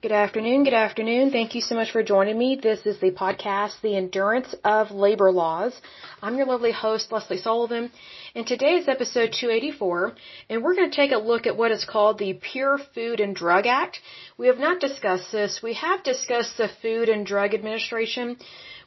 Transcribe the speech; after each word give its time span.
Good 0.00 0.12
afternoon. 0.12 0.62
Good 0.62 0.74
afternoon. 0.74 1.32
Thank 1.32 1.56
you 1.56 1.60
so 1.60 1.74
much 1.74 1.90
for 1.90 2.04
joining 2.04 2.38
me. 2.38 2.54
This 2.54 2.86
is 2.86 3.00
the 3.00 3.10
podcast, 3.10 3.80
The 3.82 3.96
Endurance 3.96 4.54
of 4.62 4.92
Labor 4.92 5.32
Laws. 5.32 5.74
I'm 6.22 6.36
your 6.36 6.46
lovely 6.46 6.70
host, 6.70 7.10
Lesley 7.10 7.38
Sullivan, 7.38 7.90
and 8.36 8.46
today 8.46 8.76
is 8.76 8.86
episode 8.86 9.32
284, 9.32 10.14
and 10.48 10.62
we're 10.62 10.76
going 10.76 10.88
to 10.88 10.94
take 10.94 11.10
a 11.10 11.18
look 11.18 11.48
at 11.48 11.56
what 11.56 11.72
is 11.72 11.84
called 11.84 12.20
the 12.20 12.34
Pure 12.34 12.78
Food 12.94 13.18
and 13.18 13.34
Drug 13.34 13.66
Act. 13.66 13.98
We 14.36 14.46
have 14.46 14.60
not 14.60 14.78
discussed 14.78 15.32
this. 15.32 15.60
We 15.64 15.74
have 15.74 16.04
discussed 16.04 16.56
the 16.58 16.70
Food 16.80 17.08
and 17.08 17.26
Drug 17.26 17.52
Administration. 17.52 18.36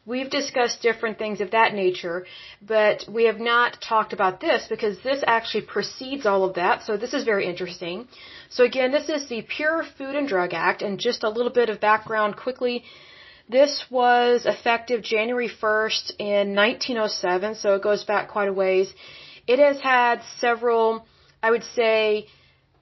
We've 0.03 0.31
discussed 0.31 0.81
different 0.81 1.19
things 1.19 1.41
of 1.41 1.51
that 1.51 1.75
nature, 1.75 2.25
but 2.59 3.05
we 3.07 3.25
have 3.25 3.39
not 3.39 3.79
talked 3.81 4.13
about 4.13 4.39
this 4.39 4.65
because 4.67 4.97
this 5.03 5.23
actually 5.27 5.65
precedes 5.65 6.25
all 6.25 6.43
of 6.43 6.55
that, 6.55 6.81
so 6.83 6.97
this 6.97 7.13
is 7.13 7.23
very 7.23 7.45
interesting. 7.45 8.07
So 8.49 8.63
again, 8.63 8.91
this 8.91 9.09
is 9.09 9.27
the 9.27 9.43
Pure 9.43 9.83
Food 9.97 10.15
and 10.15 10.27
Drug 10.27 10.53
Act, 10.55 10.81
and 10.81 10.97
just 10.97 11.23
a 11.23 11.29
little 11.29 11.51
bit 11.51 11.69
of 11.69 11.79
background 11.79 12.35
quickly. 12.35 12.83
This 13.47 13.85
was 13.91 14.47
effective 14.47 15.03
January 15.03 15.49
1st 15.49 16.13
in 16.17 16.55
1907, 16.55 17.55
so 17.55 17.75
it 17.75 17.83
goes 17.83 18.03
back 18.03 18.29
quite 18.29 18.49
a 18.49 18.53
ways. 18.53 18.91
It 19.45 19.59
has 19.59 19.79
had 19.81 20.23
several, 20.39 21.05
I 21.43 21.51
would 21.51 21.63
say, 21.63 22.27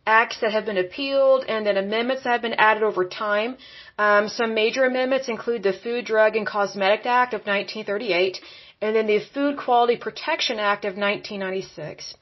acts 0.06 0.40
that 0.42 0.52
have 0.52 0.66
been 0.66 0.78
appealed 0.78 1.44
and 1.48 1.66
then 1.66 1.78
amendments 1.78 2.24
that 2.24 2.32
have 2.32 2.42
been 2.42 2.54
added 2.54 2.84
over 2.84 3.04
time. 3.06 3.58
Um, 4.08 4.30
some 4.30 4.54
major 4.54 4.86
amendments 4.86 5.28
include 5.28 5.62
the 5.64 5.74
Food, 5.74 6.06
Drug, 6.06 6.38
and 6.38 6.48
Cosmetic 6.48 7.06
Act 7.06 7.34
of 7.34 7.42
1938 7.42 8.40
and 8.82 8.96
then 8.96 9.08
the 9.08 9.20
Food 9.34 9.58
Quality 9.58 9.98
Protection 9.98 10.58
Act 10.58 10.86
of 10.86 10.96
1996. 10.96 12.16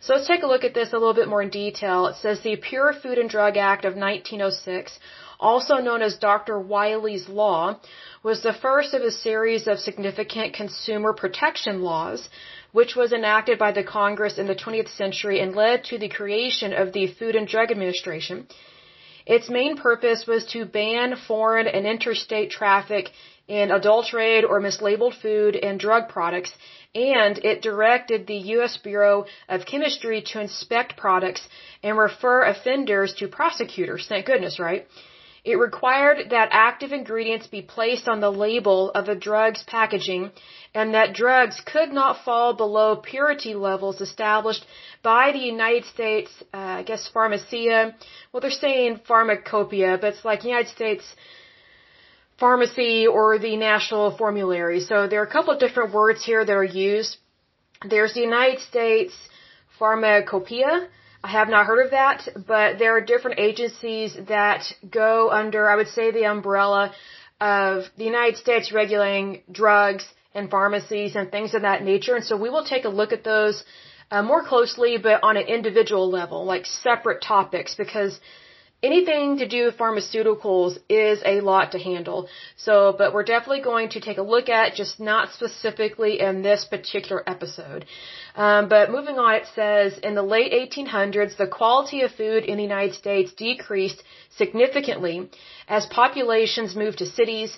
So 0.00 0.14
let's 0.14 0.26
take 0.26 0.42
a 0.42 0.46
look 0.52 0.64
at 0.64 0.72
this 0.72 0.94
a 0.94 0.98
little 0.98 1.18
bit 1.20 1.28
more 1.28 1.42
in 1.42 1.50
detail. 1.50 2.06
It 2.06 2.16
says 2.16 2.40
the 2.40 2.56
Pure 2.56 2.94
Food 3.02 3.18
and 3.18 3.28
Drug 3.28 3.58
Act 3.58 3.84
of 3.84 3.94
1906, 3.94 4.98
also 5.38 5.76
known 5.88 6.00
as 6.00 6.16
Dr. 6.16 6.58
Wiley's 6.58 7.28
Law, 7.28 7.78
was 8.22 8.42
the 8.42 8.54
first 8.54 8.94
of 8.94 9.02
a 9.02 9.10
series 9.10 9.66
of 9.68 9.80
significant 9.80 10.54
consumer 10.54 11.12
protection 11.12 11.82
laws, 11.82 12.30
which 12.72 12.96
was 12.96 13.12
enacted 13.12 13.58
by 13.58 13.72
the 13.72 13.84
Congress 13.84 14.38
in 14.38 14.46
the 14.46 14.60
20th 14.64 14.88
century 14.96 15.40
and 15.40 15.54
led 15.54 15.84
to 15.84 15.98
the 15.98 16.08
creation 16.08 16.72
of 16.72 16.94
the 16.94 17.06
Food 17.06 17.36
and 17.36 17.46
Drug 17.46 17.70
Administration. 17.70 18.46
Its 19.26 19.48
main 19.48 19.76
purpose 19.76 20.26
was 20.26 20.44
to 20.46 20.64
ban 20.64 21.16
foreign 21.16 21.66
and 21.66 21.86
interstate 21.86 22.50
traffic 22.50 23.10
in 23.48 23.70
adulterated 23.70 24.44
or 24.44 24.60
mislabeled 24.60 25.14
food 25.14 25.56
and 25.56 25.78
drug 25.78 26.08
products 26.08 26.52
and 26.94 27.38
it 27.38 27.62
directed 27.62 28.26
the 28.26 28.36
U.S. 28.56 28.76
Bureau 28.76 29.24
of 29.48 29.64
Chemistry 29.64 30.22
to 30.22 30.40
inspect 30.40 30.96
products 30.96 31.48
and 31.82 31.96
refer 31.96 32.42
offenders 32.44 33.14
to 33.14 33.28
prosecutors. 33.28 34.06
Thank 34.08 34.26
goodness, 34.26 34.58
right? 34.58 34.86
It 35.44 35.56
required 35.56 36.30
that 36.30 36.50
active 36.52 36.92
ingredients 36.92 37.48
be 37.48 37.62
placed 37.62 38.06
on 38.08 38.20
the 38.20 38.30
label 38.30 38.92
of 38.92 39.08
a 39.08 39.16
drug's 39.16 39.64
packaging 39.64 40.30
and 40.72 40.94
that 40.94 41.14
drugs 41.14 41.60
could 41.66 41.92
not 41.92 42.24
fall 42.24 42.54
below 42.54 42.94
purity 42.94 43.54
levels 43.54 44.00
established 44.00 44.64
by 45.02 45.32
the 45.32 45.40
United 45.40 45.84
States, 45.86 46.30
uh, 46.54 46.80
I 46.80 46.82
guess, 46.84 47.08
Pharmacia. 47.08 47.94
Well, 48.30 48.40
they're 48.40 48.50
saying 48.52 49.00
pharmacopoeia, 49.08 49.98
but 50.00 50.14
it's 50.14 50.24
like 50.24 50.44
United 50.44 50.70
States 50.70 51.04
pharmacy 52.38 53.08
or 53.08 53.38
the 53.40 53.56
national 53.56 54.16
formulary. 54.16 54.78
So 54.80 55.08
there 55.08 55.20
are 55.22 55.26
a 55.26 55.34
couple 55.36 55.52
of 55.52 55.58
different 55.58 55.92
words 55.92 56.24
here 56.24 56.44
that 56.44 56.52
are 56.52 56.72
used. 56.88 57.16
There's 57.88 58.14
the 58.14 58.20
United 58.20 58.60
States 58.60 59.14
Pharmacopoeia. 59.76 60.88
I 61.24 61.28
have 61.28 61.48
not 61.48 61.66
heard 61.66 61.84
of 61.84 61.92
that, 61.92 62.28
but 62.46 62.78
there 62.78 62.96
are 62.96 63.00
different 63.00 63.38
agencies 63.38 64.16
that 64.28 64.72
go 64.90 65.30
under, 65.30 65.70
I 65.70 65.76
would 65.76 65.88
say, 65.88 66.10
the 66.10 66.24
umbrella 66.24 66.92
of 67.40 67.84
the 67.96 68.04
United 68.04 68.36
States 68.38 68.72
regulating 68.72 69.42
drugs 69.50 70.04
and 70.34 70.50
pharmacies 70.50 71.14
and 71.14 71.30
things 71.30 71.54
of 71.54 71.62
that 71.62 71.84
nature. 71.84 72.16
And 72.16 72.24
so 72.24 72.36
we 72.36 72.50
will 72.50 72.64
take 72.64 72.84
a 72.84 72.88
look 72.88 73.12
at 73.12 73.22
those 73.22 73.62
uh, 74.10 74.22
more 74.22 74.42
closely, 74.42 74.98
but 74.98 75.22
on 75.22 75.36
an 75.36 75.46
individual 75.46 76.10
level, 76.10 76.44
like 76.44 76.66
separate 76.66 77.22
topics, 77.22 77.74
because 77.76 78.18
anything 78.82 79.38
to 79.38 79.48
do 79.48 79.66
with 79.66 79.76
pharmaceuticals 79.78 80.78
is 80.88 81.22
a 81.24 81.40
lot 81.40 81.72
to 81.72 81.78
handle. 81.78 82.28
So, 82.56 82.94
but 82.96 83.14
we're 83.14 83.24
definitely 83.24 83.62
going 83.62 83.90
to 83.90 84.00
take 84.00 84.18
a 84.18 84.22
look 84.22 84.48
at, 84.48 84.74
just 84.74 84.98
not 84.98 85.32
specifically 85.32 86.20
in 86.20 86.42
this 86.42 86.64
particular 86.64 87.22
episode. 87.26 87.86
Um, 88.34 88.68
but 88.68 88.90
moving 88.90 89.18
on, 89.18 89.34
it 89.34 89.46
says 89.54 89.98
in 89.98 90.14
the 90.14 90.22
late 90.22 90.52
1800s, 90.52 91.36
the 91.36 91.46
quality 91.46 92.02
of 92.02 92.10
food 92.12 92.44
in 92.44 92.56
the 92.56 92.62
United 92.62 92.94
States 92.94 93.32
decreased 93.34 94.02
significantly 94.36 95.28
as 95.68 95.86
populations 95.86 96.74
moved 96.74 96.98
to 96.98 97.06
cities 97.06 97.56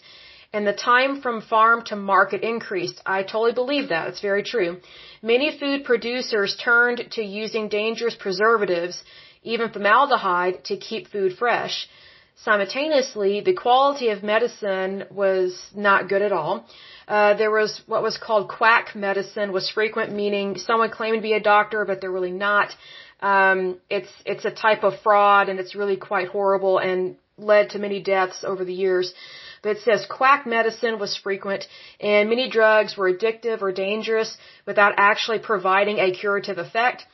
and 0.53 0.65
the 0.67 0.73
time 0.73 1.21
from 1.21 1.43
farm 1.43 1.83
to 1.85 1.97
market 1.97 2.43
increased. 2.43 3.01
I 3.05 3.25
totally 3.25 3.53
believe 3.53 3.89
that. 3.89 4.07
It's 4.09 4.21
very 4.21 4.45
true. 4.45 4.81
Many 5.21 5.59
food 5.59 5.85
producers 5.85 6.57
turned 6.57 7.05
to 7.13 7.23
using 7.23 7.69
dangerous 7.69 8.15
preservatives 8.15 9.03
even 9.45 9.71
formaldehyde 9.71 10.65
to 10.65 10.77
keep 10.77 11.09
food 11.09 11.37
fresh. 11.39 11.89
Simultaneously, 12.37 13.41
the 13.41 13.55
quality 13.55 14.09
of 14.09 14.23
medicine 14.25 15.05
was 15.11 15.51
not 15.75 16.09
good 16.09 16.23
at 16.23 16.33
all. 16.33 16.67
Uh, 17.07 17.35
there 17.35 17.51
was 17.51 17.81
what 17.87 18.03
was 18.03 18.19
called 18.19 18.49
quack 18.49 18.97
medicine 18.97 19.53
was 19.53 19.71
frequent, 19.71 20.13
meaning 20.13 20.59
someone 20.59 20.91
claimed 20.91 21.19
to 21.19 21.23
be 21.23 21.35
a 21.35 21.41
doctor, 21.41 21.85
but 21.85 22.01
they're 22.01 22.11
really 22.11 22.33
not. 22.33 22.75
Um, 23.21 23.79
it's 23.89 24.13
it's 24.27 24.45
a 24.45 24.51
type 24.51 24.83
of 24.83 24.99
fraud, 25.01 25.49
and 25.49 25.61
it's 25.61 25.77
really 25.77 25.97
quite 25.97 26.29
horrible 26.29 26.79
and 26.79 27.17
led 27.37 27.71
to 27.71 27.79
many 27.79 28.01
deaths 28.03 28.43
over 28.45 28.65
the 28.65 28.75
years. 28.75 29.15
But 29.63 29.77
it 29.77 29.83
says 29.83 30.05
quack 30.07 30.47
medicine 30.47 30.99
was 30.99 31.17
frequent, 31.17 31.67
and 32.01 32.29
many 32.29 32.51
drugs 32.51 32.97
were 32.97 33.13
addictive 33.13 33.63
or 33.63 33.73
dangerous 33.73 34.37
without 34.67 34.95
actually 34.97 35.39
providing 35.39 35.99
a 35.99 36.13
curative 36.13 36.59
effect. 36.59 37.07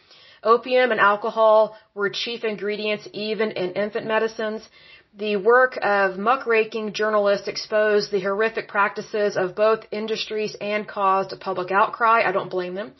Opium 0.42 0.90
and 0.90 1.00
alcohol 1.00 1.76
were 1.94 2.10
chief 2.10 2.44
ingredients 2.44 3.08
even 3.12 3.50
in 3.50 3.72
infant 3.72 4.06
medicines. 4.06 4.68
The 5.16 5.36
work 5.36 5.78
of 5.82 6.18
muckraking 6.18 6.92
journalists 6.92 7.48
exposed 7.48 8.10
the 8.10 8.20
horrific 8.20 8.68
practices 8.68 9.36
of 9.36 9.56
both 9.56 9.86
industries 9.90 10.56
and 10.60 10.86
caused 10.86 11.32
a 11.32 11.36
public 11.36 11.70
outcry. 11.70 12.22
I 12.22 12.32
don't 12.32 12.50
blame 12.50 12.74
them. 12.74 12.92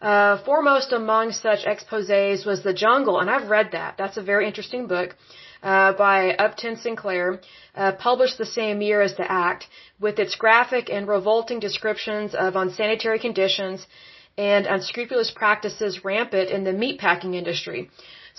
Uh, 0.00 0.38
foremost 0.44 0.92
among 0.92 1.32
such 1.32 1.64
exposés 1.64 2.46
was 2.46 2.62
The 2.62 2.72
Jungle, 2.72 3.20
and 3.20 3.28
I've 3.28 3.50
read 3.50 3.72
that. 3.72 3.96
That's 3.98 4.16
a 4.16 4.22
very 4.22 4.46
interesting 4.46 4.86
book 4.86 5.14
uh, 5.62 5.92
by 5.92 6.34
Upton 6.34 6.76
Sinclair, 6.76 7.40
uh, 7.74 7.92
published 7.92 8.38
the 8.38 8.46
same 8.46 8.80
year 8.80 9.02
as 9.02 9.16
the 9.16 9.30
Act, 9.30 9.66
with 9.98 10.18
its 10.18 10.36
graphic 10.36 10.88
and 10.90 11.06
revolting 11.06 11.60
descriptions 11.60 12.34
of 12.34 12.56
unsanitary 12.56 13.18
conditions 13.18 13.86
and 14.48 14.66
unscrupulous 14.74 15.30
practices 15.42 15.92
rampant 16.10 16.48
in 16.56 16.62
the 16.68 16.74
meatpacking 16.82 17.34
industry. 17.40 17.80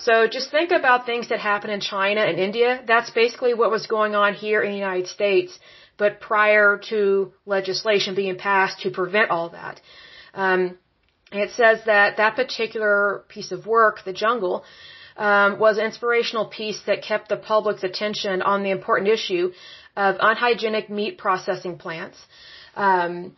So 0.06 0.14
just 0.36 0.50
think 0.50 0.70
about 0.80 1.06
things 1.06 1.28
that 1.30 1.40
happen 1.50 1.70
in 1.76 1.80
China 1.80 2.22
and 2.30 2.38
India. 2.48 2.70
That's 2.92 3.10
basically 3.22 3.54
what 3.60 3.70
was 3.76 3.86
going 3.96 4.14
on 4.22 4.34
here 4.44 4.60
in 4.64 4.70
the 4.72 4.82
United 4.88 5.08
States, 5.18 5.52
but 6.02 6.20
prior 6.30 6.80
to 6.90 7.00
legislation 7.56 8.16
being 8.22 8.36
passed 8.48 8.80
to 8.84 8.90
prevent 9.00 9.30
all 9.34 9.50
that. 9.50 9.80
Um, 10.34 10.60
it 11.44 11.50
says 11.58 11.78
that 11.92 12.16
that 12.22 12.34
particular 12.42 12.96
piece 13.34 13.52
of 13.56 13.60
work, 13.66 13.96
The 14.08 14.16
Jungle, 14.24 14.56
um, 15.28 15.50
was 15.64 15.78
an 15.78 15.84
inspirational 15.90 16.46
piece 16.58 16.80
that 16.88 16.98
kept 17.10 17.28
the 17.28 17.40
public's 17.52 17.84
attention 17.90 18.42
on 18.42 18.58
the 18.64 18.72
important 18.78 19.08
issue 19.18 19.44
of 19.96 20.16
unhygienic 20.30 20.90
meat 20.98 21.14
processing 21.24 21.76
plants. 21.84 22.18
Um, 22.74 23.36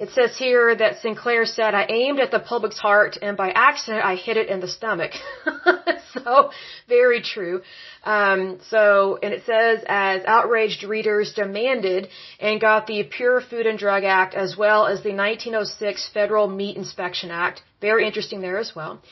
it 0.00 0.08
says 0.12 0.34
here 0.38 0.74
that 0.74 1.02
Sinclair 1.02 1.44
said, 1.44 1.74
I 1.74 1.84
aimed 1.90 2.20
at 2.20 2.30
the 2.30 2.40
public's 2.40 2.78
heart 2.78 3.18
and 3.20 3.36
by 3.36 3.50
accident 3.50 4.02
I 4.02 4.14
hit 4.16 4.38
it 4.38 4.48
in 4.48 4.60
the 4.60 4.66
stomach. 4.66 5.12
so, 6.14 6.50
very 6.88 7.20
true. 7.20 7.60
Um, 8.02 8.60
so, 8.70 9.18
and 9.22 9.34
it 9.34 9.42
says, 9.44 9.84
as 9.86 10.22
outraged 10.26 10.84
readers 10.84 11.34
demanded 11.34 12.08
and 12.40 12.58
got 12.58 12.86
the 12.86 13.02
Pure 13.04 13.42
Food 13.42 13.66
and 13.66 13.78
Drug 13.78 14.04
Act 14.04 14.34
as 14.34 14.56
well 14.56 14.86
as 14.86 15.02
the 15.02 15.14
1906 15.14 16.08
Federal 16.14 16.48
Meat 16.48 16.78
Inspection 16.78 17.30
Act. 17.30 17.60
Very 17.82 18.06
interesting 18.06 18.40
there 18.40 18.56
as 18.56 18.74
well. 18.74 19.02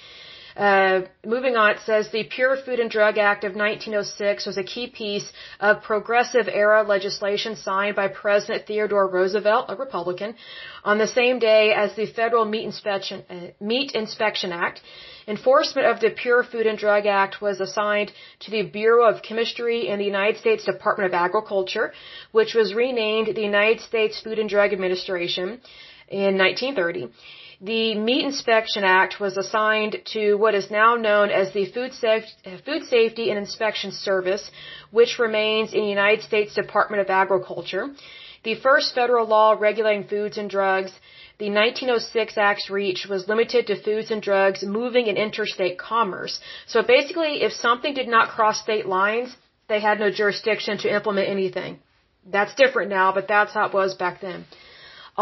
Uh, 0.58 1.02
moving 1.25 1.55
on, 1.56 1.70
it 1.70 1.81
says 1.87 2.10
the 2.10 2.25
Pure 2.25 2.56
Food 2.64 2.81
and 2.81 2.90
Drug 2.90 3.16
Act 3.16 3.44
of 3.44 3.55
1906 3.55 4.44
was 4.44 4.58
a 4.58 4.64
key 4.64 4.88
piece 4.88 5.31
of 5.60 5.84
progressive 5.84 6.49
era 6.49 6.82
legislation 6.82 7.55
signed 7.55 7.94
by 7.94 8.08
President 8.08 8.66
Theodore 8.66 9.06
Roosevelt, 9.08 9.66
a 9.69 9.76
Republican, 9.76 10.34
on 10.82 10.99
the 10.99 11.06
same 11.06 11.38
day 11.38 11.72
as 11.72 11.94
the 11.94 12.06
Federal 12.06 12.44
Meat 12.44 12.64
Inspection, 12.64 13.22
uh, 13.31 13.34
Meat 13.60 13.93
Inspection 13.93 14.50
Act. 14.50 14.81
Enforcement 15.28 15.87
of 15.87 16.00
the 16.00 16.10
Pure 16.10 16.43
Food 16.50 16.66
and 16.66 16.76
Drug 16.76 17.06
Act 17.06 17.40
was 17.40 17.60
assigned 17.60 18.10
to 18.40 18.50
the 18.50 18.62
Bureau 18.62 19.08
of 19.08 19.22
Chemistry 19.22 19.87
in 19.87 20.00
the 20.00 20.05
United 20.05 20.40
States 20.40 20.64
Department 20.64 21.06
of 21.06 21.14
Agriculture, 21.14 21.93
which 22.32 22.55
was 22.55 22.75
renamed 22.75 23.28
the 23.28 23.43
United 23.43 23.81
States 23.81 24.20
Food 24.20 24.40
and 24.40 24.50
Drug 24.50 24.72
Administration 24.72 25.60
in 26.08 26.37
1930. 26.37 27.12
The 27.60 27.96
Meat 27.96 28.25
Inspection 28.25 28.84
Act 28.84 29.19
was 29.19 29.37
assigned 29.37 29.96
to 30.12 30.34
what 30.34 30.55
is 30.55 30.70
now 30.70 30.94
known 30.94 31.31
as 31.31 31.52
the 31.52 31.66
Food, 31.66 31.93
Food 32.64 32.84
Safety 32.84 33.31
and 33.31 33.38
Inspection 33.38 33.90
Service, 33.90 34.49
which 34.93 35.19
remains 35.19 35.72
in 35.72 35.81
the 35.81 35.88
United 35.88 36.22
States 36.22 36.55
Department 36.55 37.02
of 37.02 37.10
Agriculture. 37.10 37.88
The 38.44 38.55
first 38.55 38.94
federal 38.94 39.26
law 39.26 39.56
regulating 39.58 40.05
foods 40.05 40.38
and 40.38 40.49
drugs, 40.49 40.93
the 41.38 41.50
1906 41.50 42.38
Act's 42.38 42.70
reach 42.70 43.06
was 43.10 43.26
limited 43.26 43.66
to 43.66 43.82
foods 43.82 44.12
and 44.12 44.22
drugs 44.22 44.62
moving 44.62 45.08
in 45.08 45.16
interstate 45.16 45.78
commerce. 45.78 46.40
So 46.69 46.82
basically, 46.82 47.43
if 47.43 47.52
something 47.52 47.93
did 47.93 48.08
not 48.08 48.28
cross 48.28 48.60
state 48.62 48.87
lines, 48.87 49.37
they 49.69 49.81
had 49.81 49.99
no 49.99 50.12
jurisdiction 50.12 50.78
to 50.78 50.94
implement 50.94 51.28
anything. 51.28 51.81
That's 52.25 52.55
different 52.55 52.90
now, 52.90 53.10
but 53.12 53.26
that's 53.26 53.52
how 53.52 53.66
it 53.66 53.75
was 53.75 53.94
back 53.94 54.20
then. 54.20 54.44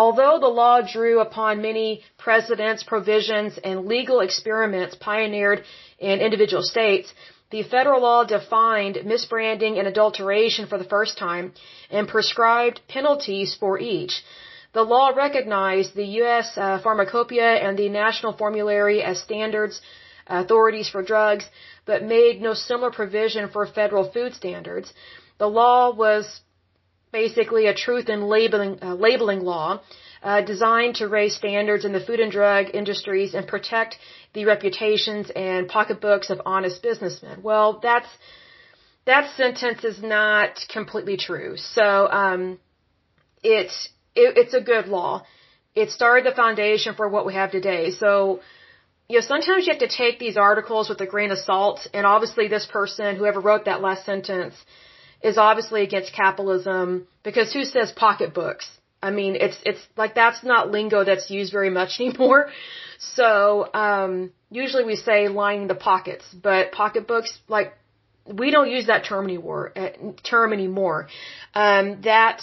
Although 0.03 0.39
the 0.41 0.57
law 0.63 0.83
drew 0.83 1.21
upon 1.21 1.63
many 1.63 2.03
precedents, 2.19 2.83
provisions, 2.83 3.59
and 3.69 3.87
legal 3.87 4.21
experiments 4.21 4.95
pioneered 4.95 5.65
in 5.99 6.21
individual 6.21 6.63
states, 6.63 7.15
the 7.51 7.63
federal 7.63 8.03
law 8.03 8.25
defined 8.25 8.97
misbranding 9.13 9.79
and 9.79 9.89
adulteration 9.89 10.67
for 10.67 10.79
the 10.79 10.91
first 10.95 11.17
time 11.17 11.55
and 11.91 12.07
prescribed 12.09 12.83
penalties 12.89 13.55
for 13.55 13.79
each. 13.79 14.23
The 14.75 14.83
law 14.83 15.09
recognized 15.17 15.95
the 15.95 16.11
U.S. 16.21 16.59
Uh, 16.59 16.79
Pharmacopoeia 16.85 17.53
and 17.67 17.79
the 17.79 17.89
National 17.89 18.35
Formulary 18.35 19.03
as 19.03 19.19
standards 19.19 19.81
authorities 20.27 20.91
for 20.91 21.03
drugs, 21.03 21.47
but 21.87 22.03
made 22.03 22.43
no 22.43 22.53
similar 22.53 22.91
provision 22.91 23.49
for 23.49 23.65
federal 23.65 24.11
food 24.11 24.35
standards. 24.35 24.93
The 25.39 25.49
law 25.49 25.95
was 25.95 26.41
basically 27.13 27.67
a 27.67 27.75
truth 27.75 28.09
in 28.09 28.23
labeling, 28.23 28.79
uh, 28.83 28.95
labeling 28.95 29.41
law 29.41 29.81
uh, 30.23 30.41
designed 30.41 30.97
to 30.97 31.09
raise 31.09 31.35
standards 31.37 31.85
in 31.85 31.93
the 31.93 32.01
food 32.01 32.21
and 32.21 32.33
drug 32.33 32.67
industries 32.75 33.35
and 33.35 33.47
protect 33.47 33.97
the 34.35 34.45
reputations 34.45 35.31
and 35.31 35.69
pocketbooks 35.69 36.31
of 36.31 36.41
honest 36.45 36.83
businessmen. 36.83 37.43
Well, 37.43 37.81
that's 37.83 38.09
that 39.07 39.31
sentence 39.37 39.85
is 39.85 40.03
not 40.03 40.51
completely 40.69 41.17
true. 41.17 41.57
So 41.57 42.09
um, 42.11 42.59
it, 43.43 43.71
it 44.15 44.37
it's 44.37 44.55
a 44.55 44.61
good 44.61 44.89
law. 44.89 45.25
It 45.75 45.91
started 45.91 46.27
the 46.27 46.35
foundation 46.35 46.95
for 46.95 47.09
what 47.09 47.27
we 47.27 47.35
have 47.35 47.53
today. 47.53 47.91
So 47.93 48.41
you 49.09 49.19
know, 49.19 49.25
sometimes 49.25 49.67
you 49.67 49.73
have 49.73 49.89
to 49.89 49.97
take 49.97 50.19
these 50.19 50.37
articles 50.37 50.89
with 50.89 51.01
a 51.01 51.07
grain 51.07 51.31
of 51.31 51.39
salt, 51.39 51.87
and 51.95 52.05
obviously 52.05 52.49
this 52.49 52.67
person, 52.67 53.15
whoever 53.15 53.41
wrote 53.41 53.67
that 53.67 53.81
last 53.81 54.05
sentence, 54.05 54.55
is 55.23 55.39
obviously 55.39 55.83
against 55.83 56.13
capitalism 56.13 57.07
because 57.23 57.53
who 57.53 57.65
says 57.65 57.93
pocketbooks? 57.93 58.69
I 59.03 59.11
mean, 59.11 59.37
it's 59.37 59.59
it's 59.65 59.81
like 59.97 60.15
that's 60.15 60.43
not 60.43 60.71
lingo 60.71 61.05
that's 61.05 61.31
used 61.31 61.53
very 61.53 61.71
much 61.71 62.01
anymore. 62.01 62.51
So 62.99 63.69
um, 63.75 64.33
usually 64.51 64.85
we 64.85 64.97
say 64.97 65.29
lining 65.29 65.69
the 65.69 65.75
pockets, 65.75 66.25
but 66.33 66.73
pocketbooks 66.73 67.39
like 67.49 67.75
we 68.27 68.51
don't 68.51 68.71
use 68.71 68.87
that 68.87 69.05
term 69.05 69.25
anymore. 69.25 69.73
Uh, 69.77 69.91
term 70.23 70.53
anymore. 70.53 71.09
Um, 71.55 72.01
that 72.03 72.43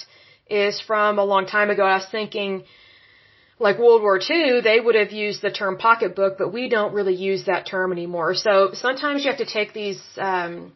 is 0.49 0.79
from 0.81 1.19
a 1.19 1.25
long 1.25 1.45
time 1.47 1.69
ago. 1.69 1.83
I 1.83 1.95
was 1.95 2.07
thinking, 2.09 2.63
like 3.59 3.77
World 3.79 4.01
War 4.01 4.19
II, 4.19 4.61
they 4.61 4.79
would 4.79 4.95
have 4.95 5.11
used 5.11 5.41
the 5.41 5.51
term 5.51 5.77
pocketbook, 5.77 6.37
but 6.37 6.53
we 6.53 6.69
don't 6.69 6.93
really 6.93 7.15
use 7.15 7.45
that 7.45 7.65
term 7.65 7.91
anymore. 7.91 8.35
So 8.35 8.71
sometimes 8.73 9.23
you 9.23 9.31
have 9.31 9.39
to 9.39 9.45
take 9.45 9.73
these 9.73 10.01
um, 10.17 10.73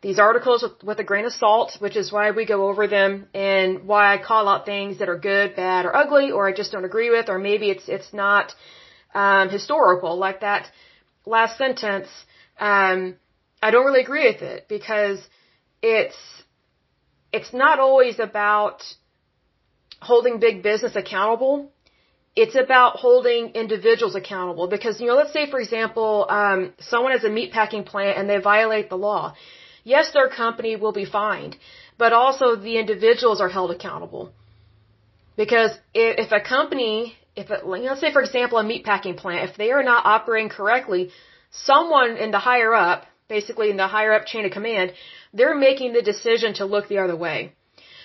these 0.00 0.18
articles 0.18 0.62
with, 0.62 0.82
with 0.84 0.98
a 1.00 1.04
grain 1.04 1.24
of 1.24 1.32
salt, 1.32 1.76
which 1.80 1.96
is 1.96 2.12
why 2.12 2.30
we 2.30 2.46
go 2.46 2.68
over 2.68 2.86
them 2.86 3.26
and 3.34 3.84
why 3.84 4.14
I 4.14 4.18
call 4.18 4.48
out 4.48 4.64
things 4.64 4.98
that 4.98 5.08
are 5.08 5.18
good, 5.18 5.56
bad, 5.56 5.86
or 5.86 5.94
ugly, 5.94 6.30
or 6.30 6.48
I 6.48 6.52
just 6.52 6.70
don't 6.72 6.84
agree 6.84 7.10
with, 7.10 7.28
or 7.28 7.38
maybe 7.38 7.70
it's 7.70 7.88
it's 7.88 8.12
not 8.12 8.54
um, 9.14 9.48
historical, 9.48 10.16
like 10.16 10.40
that 10.40 10.70
last 11.26 11.58
sentence. 11.58 12.08
Um, 12.60 13.16
I 13.60 13.70
don't 13.72 13.84
really 13.84 14.02
agree 14.02 14.26
with 14.32 14.42
it 14.42 14.68
because 14.68 15.20
it's 15.82 16.16
it's 17.32 17.52
not 17.52 17.80
always 17.80 18.20
about 18.20 18.82
holding 20.00 20.38
big 20.38 20.62
business 20.62 20.94
accountable. 20.94 21.72
It's 22.36 22.54
about 22.54 22.96
holding 22.96 23.48
individuals 23.62 24.14
accountable 24.14 24.68
because, 24.68 25.00
you 25.00 25.08
know, 25.08 25.16
let's 25.16 25.32
say, 25.32 25.50
for 25.50 25.58
example, 25.58 26.24
um, 26.30 26.72
someone 26.78 27.10
has 27.10 27.24
a 27.24 27.28
meatpacking 27.28 27.84
plant 27.84 28.16
and 28.16 28.30
they 28.30 28.38
violate 28.38 28.88
the 28.90 28.96
law 28.96 29.34
yes, 29.94 30.10
their 30.16 30.28
company 30.28 30.72
will 30.76 30.96
be 31.02 31.06
fined, 31.18 31.56
but 32.02 32.12
also 32.12 32.46
the 32.56 32.76
individuals 32.82 33.40
are 33.44 33.52
held 33.56 33.70
accountable. 33.76 34.24
Because 35.42 35.72
if 35.94 36.30
a 36.40 36.40
company, 36.56 36.94
if 37.42 37.50
it, 37.50 37.66
let's 37.66 38.00
say 38.04 38.12
for 38.12 38.22
example 38.26 38.58
a 38.58 38.64
meatpacking 38.70 39.16
plant, 39.22 39.50
if 39.50 39.56
they 39.56 39.70
are 39.76 39.84
not 39.92 40.04
operating 40.14 40.50
correctly, 40.58 41.02
someone 41.50 42.16
in 42.24 42.30
the 42.36 42.42
higher 42.50 42.72
up, 42.74 43.06
basically 43.28 43.70
in 43.70 43.78
the 43.82 43.90
higher 43.96 44.12
up 44.16 44.26
chain 44.26 44.44
of 44.48 44.52
command, 44.58 44.92
they're 45.32 45.58
making 45.68 45.92
the 45.92 46.02
decision 46.12 46.54
to 46.54 46.64
look 46.64 46.88
the 46.88 46.98
other 47.04 47.16
way. 47.16 47.52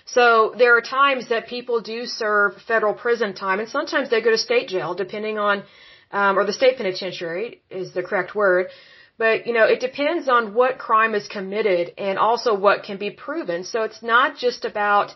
So 0.06 0.54
there 0.58 0.76
are 0.78 0.82
times 0.82 1.30
that 1.30 1.48
people 1.48 1.80
do 1.82 2.06
serve 2.06 2.62
federal 2.72 2.94
prison 2.94 3.34
time, 3.34 3.60
and 3.62 3.70
sometimes 3.70 4.10
they 4.10 4.22
go 4.22 4.32
to 4.32 4.38
state 4.38 4.68
jail, 4.68 4.94
depending 4.94 5.38
on, 5.40 5.64
um, 6.12 6.38
or 6.38 6.44
the 6.46 6.58
state 6.62 6.76
penitentiary 6.78 7.62
is 7.70 7.94
the 7.94 8.04
correct 8.04 8.36
word, 8.36 8.68
but, 9.18 9.48
you 9.48 9.54
know, 9.54 9.66
it 9.66 9.80
depends 9.80 10.28
on 10.28 10.54
what 10.54 10.80
crime 10.80 11.14
is 11.14 11.28
committed 11.28 11.94
and 11.98 12.18
also 12.18 12.56
what 12.56 12.84
can 12.84 12.98
be 12.98 13.12
proven. 13.12 13.64
So 13.64 13.84
it's 13.84 14.02
not 14.02 14.38
just 14.38 14.66
about 14.66 15.12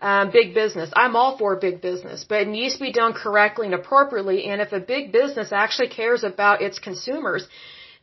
um, 0.00 0.30
big 0.30 0.54
business. 0.54 0.90
I'm 0.94 1.16
all 1.16 1.38
for 1.38 1.56
big 1.56 1.80
business, 1.80 2.24
but 2.28 2.42
it 2.42 2.48
needs 2.48 2.74
to 2.74 2.80
be 2.80 2.92
done 2.92 3.14
correctly 3.14 3.66
and 3.66 3.74
appropriately. 3.74 4.44
And 4.44 4.60
if 4.60 4.72
a 4.72 4.80
big 4.80 5.12
business 5.12 5.52
actually 5.52 5.88
cares 5.88 6.24
about 6.24 6.62
its 6.62 6.78
consumers, 6.78 7.46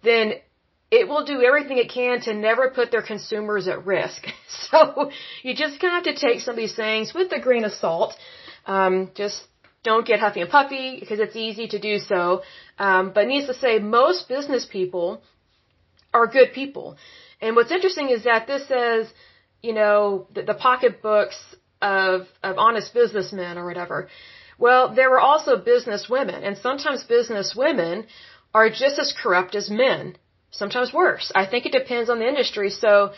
then 0.04 0.34
it 0.92 1.08
will 1.08 1.26
do 1.26 1.42
everything 1.42 1.78
it 1.78 1.90
can 1.90 2.22
to 2.22 2.34
never 2.34 2.70
put 2.70 2.92
their 2.92 3.02
consumers 3.02 3.68
at 3.68 3.86
risk. 3.86 4.26
So 4.72 5.12
you 5.44 5.54
just 5.54 5.80
kind 5.80 5.96
of 5.96 6.06
have 6.06 6.16
to 6.16 6.28
take 6.28 6.42
some 6.42 6.54
of 6.54 6.58
these 6.58 6.76
things 6.76 7.14
with 7.14 7.32
a 7.32 7.40
grain 7.40 7.66
of 7.66 7.74
salt. 7.74 8.14
Um, 8.66 9.12
just 9.14 9.42
don't 9.90 10.06
get 10.12 10.20
huffy 10.26 10.42
and 10.42 10.52
puffy 10.58 10.88
because 11.00 11.20
it's 11.26 11.38
easy 11.48 11.68
to 11.76 11.80
do 11.90 11.96
so. 12.12 12.22
Um, 12.86 13.12
but 13.16 13.28
needs 13.28 13.48
to 13.52 13.58
say, 13.64 13.74
most 13.80 14.28
business 14.36 14.66
people 14.78 15.08
are 16.14 16.28
good 16.38 16.50
people. 16.60 16.88
And 17.44 17.56
what's 17.56 17.74
interesting 17.78 18.10
is 18.16 18.24
that 18.30 18.48
this 18.52 18.68
says, 18.74 19.04
you 19.68 19.74
know, 19.80 20.00
the, 20.36 20.44
the 20.52 20.58
pocketbooks 20.68 21.40
of, 21.82 22.28
of 22.48 22.58
honest 22.58 22.94
businessmen 22.94 23.58
or 23.60 23.66
whatever. 23.70 23.98
Well, 24.58 24.84
there 24.98 25.10
were 25.14 25.24
also 25.32 25.58
business 25.74 26.04
women, 26.18 26.40
and 26.48 26.58
sometimes 26.58 27.04
business 27.04 27.54
women 27.64 27.96
are 28.54 28.70
just 28.70 28.98
as 29.04 29.14
corrupt 29.22 29.54
as 29.62 29.70
men. 29.70 30.18
Sometimes 30.62 30.94
worse. 30.94 31.28
I 31.36 31.46
think 31.46 31.66
it 31.66 31.74
depends 31.80 32.10
on 32.10 32.20
the 32.20 32.28
industry. 32.34 32.70
So 32.70 33.12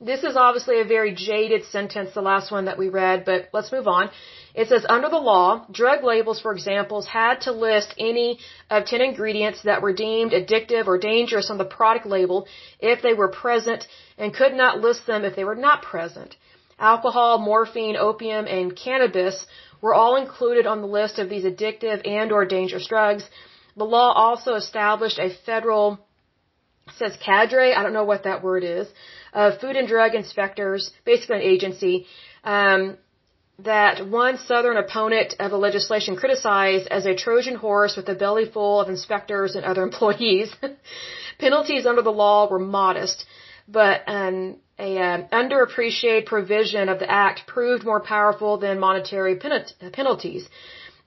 this 0.00 0.22
is 0.24 0.36
obviously 0.36 0.80
a 0.80 0.84
very 0.84 1.14
jaded 1.14 1.64
sentence, 1.64 2.12
the 2.14 2.20
last 2.20 2.50
one 2.50 2.64
that 2.66 2.78
we 2.78 2.88
read, 2.88 3.24
but 3.24 3.48
let's 3.52 3.72
move 3.72 3.86
on. 3.86 4.10
It 4.54 4.68
says, 4.68 4.84
under 4.88 5.08
the 5.08 5.18
law, 5.18 5.66
drug 5.70 6.04
labels, 6.04 6.40
for 6.40 6.52
examples, 6.52 7.06
had 7.06 7.42
to 7.42 7.52
list 7.52 7.94
any 7.98 8.38
of 8.70 8.86
10 8.86 9.00
ingredients 9.00 9.62
that 9.62 9.82
were 9.82 9.92
deemed 9.92 10.32
addictive 10.32 10.86
or 10.86 10.98
dangerous 10.98 11.50
on 11.50 11.58
the 11.58 11.64
product 11.64 12.06
label 12.06 12.46
if 12.80 13.02
they 13.02 13.14
were 13.14 13.30
present 13.30 13.86
and 14.18 14.34
could 14.34 14.54
not 14.54 14.80
list 14.80 15.06
them 15.06 15.24
if 15.24 15.34
they 15.36 15.44
were 15.44 15.56
not 15.56 15.82
present. 15.82 16.36
Alcohol, 16.78 17.38
morphine, 17.38 17.96
opium, 17.96 18.46
and 18.46 18.76
cannabis 18.76 19.46
were 19.80 19.94
all 19.94 20.16
included 20.16 20.66
on 20.66 20.80
the 20.80 20.86
list 20.86 21.18
of 21.18 21.28
these 21.28 21.44
addictive 21.44 22.06
and 22.06 22.32
or 22.32 22.44
dangerous 22.44 22.86
drugs. 22.88 23.24
The 23.76 23.84
law 23.84 24.12
also 24.12 24.54
established 24.54 25.18
a 25.18 25.30
federal, 25.46 25.98
says 26.96 27.16
cadre, 27.24 27.74
I 27.74 27.82
don't 27.82 27.92
know 27.92 28.04
what 28.04 28.24
that 28.24 28.42
word 28.42 28.64
is, 28.64 28.88
of 29.34 29.60
food 29.60 29.76
and 29.76 29.88
drug 29.88 30.14
inspectors, 30.14 30.90
basically 31.04 31.36
an 31.36 31.42
agency, 31.42 32.06
um, 32.44 32.96
that 33.60 34.08
one 34.08 34.36
Southern 34.38 34.76
opponent 34.76 35.34
of 35.38 35.50
the 35.50 35.56
legislation 35.56 36.16
criticized 36.16 36.88
as 36.88 37.06
a 37.06 37.14
Trojan 37.14 37.56
horse 37.56 37.96
with 37.96 38.08
a 38.08 38.14
belly 38.14 38.46
full 38.50 38.80
of 38.80 38.88
inspectors 38.88 39.54
and 39.54 39.64
other 39.64 39.82
employees. 39.90 40.54
Penalties 41.38 41.86
under 41.86 42.02
the 42.02 42.18
law 42.24 42.48
were 42.50 42.58
modest, 42.58 43.26
but 43.68 44.02
an 44.06 44.58
a 44.76 44.98
uh, 44.98 45.28
underappreciated 45.28 46.26
provision 46.26 46.88
of 46.88 46.98
the 46.98 47.08
act 47.08 47.46
proved 47.46 47.84
more 47.84 48.00
powerful 48.00 48.58
than 48.58 48.80
monetary 48.80 49.36
penalties. 49.92 50.48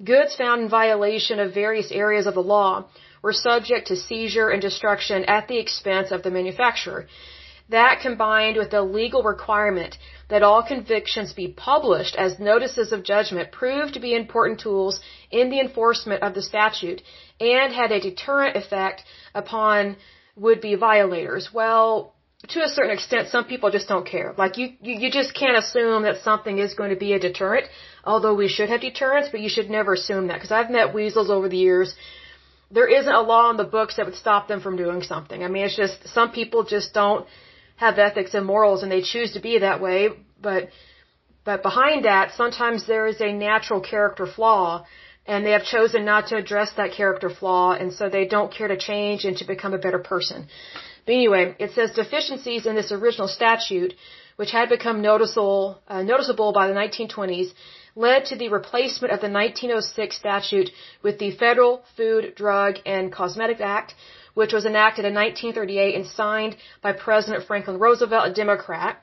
Goods 0.01 0.36
found 0.36 0.62
in 0.62 0.69
violation 0.69 1.39
of 1.41 1.53
various 1.53 1.91
areas 1.91 2.27
of 2.27 2.34
the 2.34 2.48
law 2.55 2.86
were 3.22 3.34
subject 3.34 3.88
to 3.88 3.98
seizure 3.98 4.50
and 4.50 4.62
destruction 4.62 5.25
at 5.25 5.50
the 5.50 5.57
expense 5.57 6.12
of 6.12 6.24
the 6.24 6.31
manufacturer. 6.31 7.07
That 7.69 8.00
combined 8.01 8.57
with 8.57 8.71
the 8.71 8.81
legal 8.81 9.24
requirement 9.24 9.97
that 10.29 10.43
all 10.43 10.63
convictions 10.63 11.33
be 11.33 11.50
published 11.50 12.15
as 12.15 12.39
notices 12.39 12.91
of 12.91 13.03
judgment 13.03 13.51
proved 13.51 13.93
to 13.93 14.00
be 14.00 14.15
important 14.15 14.59
tools 14.59 15.00
in 15.31 15.50
the 15.50 15.59
enforcement 15.59 16.24
of 16.24 16.33
the 16.33 16.41
statute 16.41 17.01
and 17.39 17.74
had 17.74 17.91
a 17.91 18.00
deterrent 18.00 18.55
effect 18.55 19.03
upon 19.33 19.97
would-be 20.36 20.75
violators. 20.75 21.50
Well, 21.53 22.13
to 22.50 22.63
a 22.63 22.69
certain 22.69 22.91
extent, 22.91 23.29
some 23.29 23.45
people 23.45 23.69
just 23.71 23.88
don't 23.88 24.05
care. 24.05 24.33
Like 24.38 24.57
you, 24.57 24.67
you, 24.81 24.93
you 25.01 25.12
just 25.12 25.33
can't 25.33 25.57
assume 25.57 26.03
that 26.03 26.21
something 26.24 26.59
is 26.59 26.74
going 26.74 26.91
to 26.91 26.95
be 26.95 27.13
a 27.13 27.19
deterrent. 27.19 27.65
Although 28.05 28.36
we 28.36 28.47
should 28.47 28.69
have 28.69 28.81
deterrents, 28.81 29.29
but 29.31 29.41
you 29.41 29.50
should 29.50 29.69
never 29.69 29.93
assume 29.93 30.27
that. 30.27 30.36
Because 30.36 30.51
I've 30.51 30.69
met 30.69 30.93
weasels 30.93 31.29
over 31.29 31.50
the 31.50 31.57
years. 31.57 31.95
There 32.69 32.88
isn't 32.88 33.13
a 33.13 33.21
law 33.21 33.50
in 33.50 33.57
the 33.57 33.63
books 33.63 33.95
that 33.95 34.05
would 34.05 34.15
stop 34.15 34.47
them 34.47 34.62
from 34.62 34.77
doing 34.77 35.01
something. 35.01 35.43
I 35.43 35.47
mean, 35.47 35.63
it's 35.65 35.75
just 35.75 36.07
some 36.09 36.31
people 36.31 36.63
just 36.63 36.93
don't 36.93 37.25
have 37.77 37.98
ethics 37.98 38.34
and 38.34 38.46
morals, 38.46 38.84
and 38.84 38.91
they 38.91 39.01
choose 39.01 39.34
to 39.34 39.39
be 39.39 39.60
that 39.60 39.81
way. 39.81 40.10
But, 40.41 40.69
but 41.46 41.63
behind 41.63 42.05
that, 42.05 42.34
sometimes 42.36 42.86
there 42.86 43.07
is 43.07 43.22
a 43.22 43.31
natural 43.31 43.81
character 43.81 44.27
flaw, 44.27 44.86
and 45.25 45.46
they 45.46 45.51
have 45.51 45.63
chosen 45.63 46.03
not 46.05 46.27
to 46.27 46.36
address 46.38 46.72
that 46.77 46.91
character 46.91 47.29
flaw, 47.29 47.74
and 47.74 47.93
so 47.93 48.10
they 48.10 48.25
don't 48.25 48.53
care 48.53 48.67
to 48.67 48.77
change 48.77 49.25
and 49.25 49.38
to 49.38 49.46
become 49.46 49.74
a 49.74 49.77
better 49.77 50.00
person. 50.00 50.48
But 51.05 51.13
anyway, 51.13 51.55
it 51.60 51.72
says 51.72 51.91
deficiencies 51.91 52.65
in 52.65 52.75
this 52.75 52.91
original 52.91 53.27
statute, 53.27 53.93
which 54.36 54.51
had 54.51 54.69
become 54.69 55.01
noticeable, 55.01 55.81
uh, 55.88 56.03
noticeable 56.03 56.51
by 56.53 56.67
the 56.67 56.74
1920s, 56.74 57.50
led 57.96 58.25
to 58.25 58.36
the 58.36 58.50
replacement 58.50 59.13
of 59.13 59.22
the 59.22 59.29
1906 59.29 60.15
statute 60.15 60.69
with 61.01 61.17
the 61.17 61.31
Federal 61.31 61.84
Food, 61.96 62.36
Drug, 62.36 62.75
and 62.86 63.12
Cosmetic 63.12 63.60
Act, 63.60 63.96
which 64.39 64.53
was 64.58 64.65
enacted 64.72 65.03
in 65.10 65.13
1938 65.13 65.96
and 65.98 66.06
signed 66.06 66.56
by 66.86 66.91
President 66.94 67.46
Franklin 67.48 67.79
Roosevelt, 67.86 68.27
a 68.32 68.34
Democrat. 68.44 68.94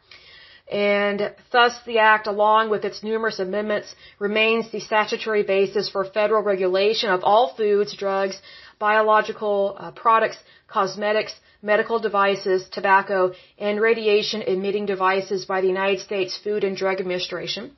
And 0.70 1.18
thus 1.54 1.74
the 1.88 1.98
act, 1.98 2.26
along 2.34 2.70
with 2.70 2.84
its 2.88 3.02
numerous 3.02 3.38
amendments, 3.46 3.88
remains 4.26 4.70
the 4.70 4.80
statutory 4.88 5.42
basis 5.42 5.88
for 5.94 6.04
federal 6.04 6.42
regulation 6.52 7.10
of 7.10 7.24
all 7.24 7.46
foods, 7.58 7.96
drugs, 8.04 8.36
biological 8.78 9.76
uh, 9.78 9.90
products, 9.90 10.38
cosmetics, 10.68 11.34
medical 11.62 11.98
devices, 11.98 12.68
tobacco, 12.78 13.32
and 13.58 13.80
radiation 13.90 14.40
emitting 14.54 14.86
devices 14.94 15.44
by 15.52 15.60
the 15.60 15.72
United 15.76 16.00
States 16.08 16.38
Food 16.44 16.62
and 16.64 16.76
Drug 16.76 17.00
Administration. 17.00 17.72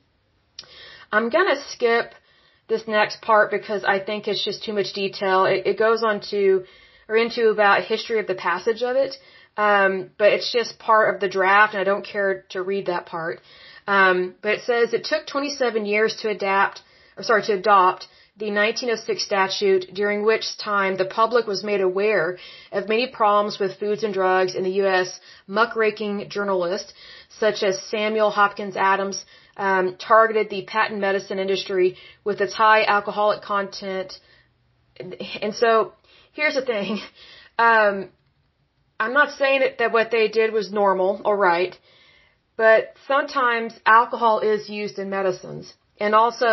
I'm 1.11 1.29
gonna 1.29 1.59
skip 1.73 2.13
this 2.71 2.87
next 2.87 3.21
part 3.21 3.49
because 3.49 3.83
I 3.83 3.99
think 3.99 4.27
it's 4.27 4.43
just 4.49 4.63
too 4.63 4.73
much 4.73 4.89
detail. 4.93 5.45
It, 5.45 5.61
it 5.71 5.77
goes 5.85 6.03
on 6.03 6.21
to, 6.31 6.65
or 7.07 7.15
into 7.15 7.49
about 7.49 7.83
history 7.83 8.19
of 8.19 8.27
the 8.27 8.35
passage 8.35 8.83
of 8.83 8.95
it. 8.95 9.15
Um, 9.55 10.11
but 10.17 10.33
it's 10.33 10.51
just 10.53 10.77
part 10.77 11.13
of 11.13 11.19
the 11.19 11.27
draft 11.27 11.73
and 11.73 11.81
I 11.81 11.83
don't 11.83 12.05
care 12.05 12.45
to 12.49 12.61
read 12.61 12.85
that 12.87 13.05
part. 13.05 13.41
Um, 13.87 14.35
but 14.41 14.51
it 14.55 14.61
says 14.61 14.93
it 14.93 15.05
took 15.05 15.25
27 15.25 15.85
years 15.85 16.17
to 16.21 16.29
adapt, 16.29 16.81
or 17.15 17.23
sorry, 17.23 17.43
to 17.43 17.53
adopt 17.53 18.07
the 18.37 18.51
1906 18.51 19.23
statute, 19.23 19.85
during 19.93 20.23
which 20.23 20.57
time 20.59 20.95
the 20.95 21.05
public 21.05 21.47
was 21.47 21.63
made 21.63 21.81
aware 21.81 22.37
of 22.71 22.87
many 22.87 23.07
problems 23.07 23.57
with 23.59 23.79
foods 23.79 24.03
and 24.03 24.13
drugs 24.13 24.53
in 24.53 24.63
the 24.63 24.75
U.S. 24.83 25.19
Muckraking 25.47 26.29
journalists, 26.29 26.93
such 27.29 27.63
as 27.63 27.81
Samuel 27.89 28.29
Hopkins 28.29 28.75
Adams, 28.75 29.25
um, 29.57 29.95
targeted 29.97 30.51
the 30.51 30.65
patent 30.65 30.99
medicine 31.01 31.39
industry 31.39 31.97
with 32.23 32.39
its 32.39 32.53
high 32.53 32.83
alcoholic 32.83 33.41
content. 33.41 34.19
And 34.99 35.55
so, 35.55 35.93
here's 36.37 36.57
the 36.61 36.67
thing. 36.73 36.99
Um, 37.59 37.95
I'm 39.03 39.13
not 39.19 39.29
saying 39.39 39.59
that, 39.61 39.73
that 39.79 39.91
what 39.91 40.11
they 40.15 40.27
did 40.39 40.49
was 40.57 40.71
normal 40.81 41.21
or 41.25 41.35
right, 41.35 41.75
but 42.55 42.81
sometimes 43.07 43.71
alcohol 43.85 44.35
is 44.51 44.69
used 44.81 44.99
in 45.03 45.09
medicines. 45.09 45.65
And 45.99 46.13
also, 46.21 46.51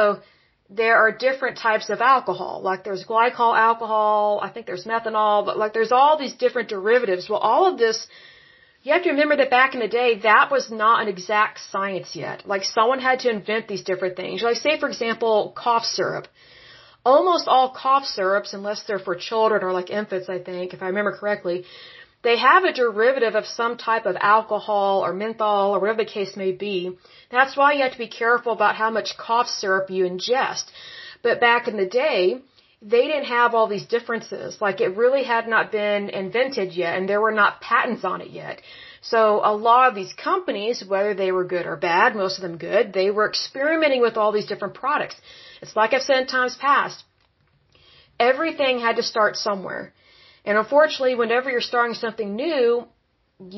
there 0.80 0.96
are 1.02 1.12
different 1.26 1.56
types 1.58 1.88
of 1.94 2.00
alcohol. 2.00 2.54
Like 2.68 2.80
there's 2.84 3.04
glycol 3.04 3.52
alcohol, 3.68 4.40
I 4.46 4.48
think 4.52 4.64
there's 4.66 4.86
methanol, 4.92 5.44
but 5.48 5.58
like 5.62 5.74
there's 5.74 5.92
all 5.92 6.14
these 6.18 6.36
different 6.44 6.68
derivatives. 6.76 7.28
Well, 7.28 7.44
all 7.50 7.64
of 7.70 7.78
this, 7.84 7.98
you 8.82 8.92
have 8.94 9.04
to 9.04 9.10
remember 9.10 9.36
that 9.36 9.50
back 9.58 9.74
in 9.74 9.80
the 9.80 9.92
day, 10.00 10.10
that 10.30 10.50
was 10.50 10.70
not 10.70 11.02
an 11.02 11.08
exact 11.08 11.60
science 11.70 12.10
yet. 12.24 12.46
Like 12.52 12.64
someone 12.64 13.00
had 13.10 13.20
to 13.24 13.30
invent 13.38 13.68
these 13.68 13.84
different 13.90 14.16
things. 14.16 14.42
Like 14.42 14.56
say, 14.56 14.74
for 14.80 14.88
example, 14.88 15.52
cough 15.64 15.84
syrup. 15.84 16.28
Almost 17.04 17.48
all 17.48 17.70
cough 17.70 18.06
syrups, 18.06 18.54
unless 18.54 18.82
they're 18.82 18.98
for 18.98 19.14
children 19.14 19.62
or 19.62 19.72
like 19.72 19.90
infants, 19.90 20.28
I 20.28 20.38
think, 20.38 20.72
if 20.72 20.82
I 20.82 20.86
remember 20.86 21.16
correctly, 21.16 21.64
they 22.22 22.38
have 22.38 22.64
a 22.64 22.72
derivative 22.72 23.34
of 23.34 23.46
some 23.46 23.76
type 23.76 24.06
of 24.06 24.16
alcohol 24.18 25.04
or 25.04 25.12
menthol 25.12 25.74
or 25.74 25.80
whatever 25.80 26.02
the 26.04 26.10
case 26.18 26.36
may 26.36 26.52
be. 26.52 26.96
That's 27.30 27.56
why 27.56 27.74
you 27.74 27.82
have 27.82 27.92
to 27.92 27.98
be 27.98 28.08
careful 28.08 28.52
about 28.52 28.76
how 28.76 28.90
much 28.90 29.18
cough 29.18 29.48
syrup 29.48 29.90
you 29.90 30.04
ingest. 30.04 30.64
But 31.22 31.40
back 31.40 31.68
in 31.68 31.76
the 31.76 31.86
day, 31.86 32.40
they 32.80 33.06
didn't 33.10 33.26
have 33.26 33.54
all 33.54 33.66
these 33.66 33.86
differences. 33.86 34.60
Like 34.60 34.80
it 34.80 34.96
really 34.96 35.24
had 35.24 35.48
not 35.48 35.72
been 35.72 36.08
invented 36.08 36.72
yet 36.72 36.96
and 36.96 37.08
there 37.08 37.20
were 37.20 37.38
not 37.42 37.60
patents 37.60 38.04
on 38.04 38.20
it 38.22 38.30
yet. 38.30 38.60
So 39.00 39.40
a 39.44 39.54
lot 39.54 39.88
of 39.88 39.94
these 39.94 40.14
companies, 40.14 40.82
whether 40.86 41.14
they 41.14 41.30
were 41.30 41.44
good 41.44 41.66
or 41.66 41.76
bad, 41.76 42.16
most 42.16 42.38
of 42.38 42.42
them 42.42 42.56
good, 42.56 42.92
they 42.94 43.10
were 43.10 43.28
experimenting 43.28 44.00
with 44.00 44.16
all 44.16 44.32
these 44.32 44.46
different 44.46 44.74
products. 44.74 45.16
It's 45.64 45.76
like 45.80 45.92
I've 45.94 46.08
said 46.08 46.18
in 46.22 46.26
times 46.26 46.56
past. 46.68 46.98
Everything 48.30 48.74
had 48.86 48.96
to 49.00 49.04
start 49.12 49.36
somewhere. 49.48 49.84
And 50.44 50.58
unfortunately, 50.62 51.14
whenever 51.22 51.50
you're 51.50 51.68
starting 51.72 51.94
something 51.94 52.30
new, 52.36 52.64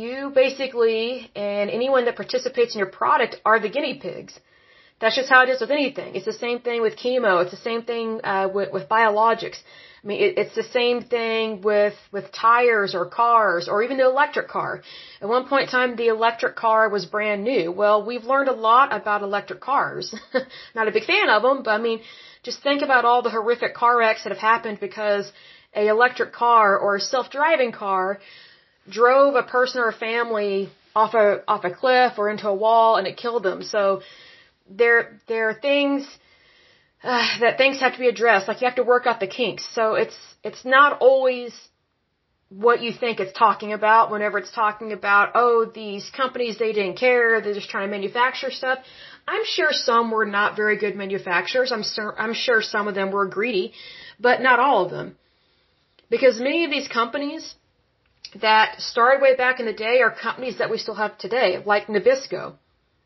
you 0.03 0.31
basically 0.43 1.31
and 1.35 1.69
anyone 1.79 2.05
that 2.07 2.17
participates 2.23 2.75
in 2.75 2.79
your 2.83 2.93
product 3.01 3.33
are 3.45 3.59
the 3.61 3.73
guinea 3.77 3.99
pigs. 4.07 4.39
That's 5.01 5.17
just 5.21 5.29
how 5.29 5.43
it 5.45 5.51
is 5.55 5.61
with 5.61 5.73
anything. 5.81 6.15
It's 6.17 6.31
the 6.33 6.41
same 6.47 6.61
thing 6.67 6.81
with 6.87 6.95
chemo. 6.97 7.33
It's 7.43 7.55
the 7.59 7.65
same 7.71 7.83
thing 7.91 8.09
uh, 8.25 8.49
with, 8.57 8.73
with 8.77 8.89
biologics. 8.89 9.59
I 10.07 10.09
mean, 10.09 10.23
it, 10.23 10.39
it's 10.39 10.55
the 10.55 10.63
same 10.63 11.03
thing 11.03 11.63
with 11.63 11.95
with 12.13 12.31
tires 12.31 12.95
or 12.95 13.07
cars 13.07 13.69
or 13.69 13.83
even 13.83 13.97
the 13.97 14.05
electric 14.05 14.47
car. 14.47 14.83
At 15.21 15.29
one 15.29 15.49
point 15.49 15.65
in 15.65 15.69
time, 15.69 15.97
the 15.97 16.07
electric 16.07 16.55
car 16.55 16.89
was 16.89 17.07
brand 17.07 17.43
new. 17.43 17.73
Well, 17.73 18.07
we've 18.07 18.23
learned 18.23 18.49
a 18.49 18.53
lot 18.53 18.95
about 18.95 19.23
electric 19.23 19.61
cars. 19.61 20.15
Not 20.77 20.87
a 20.87 20.93
big 20.93 21.07
fan 21.07 21.29
of 21.29 21.43
them, 21.43 21.65
but 21.65 21.73
I 21.73 21.79
mean, 21.79 22.03
just 22.45 22.63
think 22.63 22.83
about 22.83 23.05
all 23.05 23.23
the 23.23 23.31
horrific 23.31 23.75
car 23.75 23.99
wrecks 23.99 24.23
that 24.23 24.31
have 24.31 24.47
happened 24.53 24.79
because 24.79 25.33
a 25.75 25.89
electric 25.89 26.33
car 26.33 26.79
or 26.79 26.95
a 26.95 27.01
self-driving 27.01 27.73
car 27.73 28.21
drove 28.89 29.35
a 29.35 29.43
person 29.43 29.81
or 29.81 29.89
a 29.89 29.99
family 30.09 30.71
off 30.95 31.15
a 31.15 31.43
off 31.49 31.65
a 31.65 31.71
cliff 31.71 32.13
or 32.17 32.31
into 32.31 32.49
a 32.49 32.55
wall 32.55 32.95
and 32.95 33.09
it 33.09 33.17
killed 33.17 33.43
them. 33.43 33.65
So 33.65 34.03
there 34.71 35.19
there 35.27 35.49
are 35.49 35.55
things 35.55 36.07
uh, 37.03 37.38
that 37.41 37.59
things 37.59 37.81
have 37.81 37.93
to 37.93 37.99
be 37.99 38.09
addressed. 38.09 38.49
Like 38.49 38.61
you 38.61 38.67
have 38.67 38.76
to 38.76 38.83
work 38.83 39.07
out 39.07 39.21
the 39.21 39.26
kinks. 39.26 39.67
So 39.75 39.95
it's 39.95 40.17
it's 40.43 40.65
not 40.65 40.99
always 41.00 41.53
what 42.49 42.81
you 42.81 42.93
think 42.93 43.19
it's 43.19 43.33
talking 43.33 43.73
about 43.73 44.11
whenever 44.11 44.38
it's 44.38 44.53
talking 44.53 44.93
about 44.93 45.33
oh 45.35 45.69
these 45.75 46.09
companies 46.17 46.59
they 46.61 46.73
didn't 46.73 46.97
care 46.97 47.41
they're 47.41 47.55
just 47.55 47.69
trying 47.69 47.88
to 47.88 47.91
manufacture 47.91 48.53
stuff 48.53 48.79
i'm 49.26 49.45
sure 49.45 49.71
some 49.73 50.12
were 50.12 50.25
not 50.25 50.55
very 50.55 50.76
good 50.79 50.95
manufacturers 50.95 51.73
i'm 51.73 51.83
sure 51.83 52.15
i'm 52.21 52.33
sure 52.33 52.62
some 52.62 52.87
of 52.87 52.95
them 52.95 53.11
were 53.11 53.26
greedy 53.26 53.73
but 54.21 54.41
not 54.41 54.61
all 54.61 54.85
of 54.85 54.93
them 54.93 55.17
because 56.09 56.38
many 56.38 56.65
of 56.65 56.71
these 56.71 56.87
companies 56.87 57.57
that 58.41 58.81
started 58.81 59.23
way 59.23 59.35
back 59.37 59.61
in 59.61 59.67
the 59.67 59.73
day 59.73 60.00
are 60.00 60.11
companies 60.11 60.59
that 60.59 60.71
we 60.71 60.79
still 60.79 60.95
have 60.95 61.17
today, 61.19 61.62
like 61.65 61.87
Nabisco. 61.87 62.55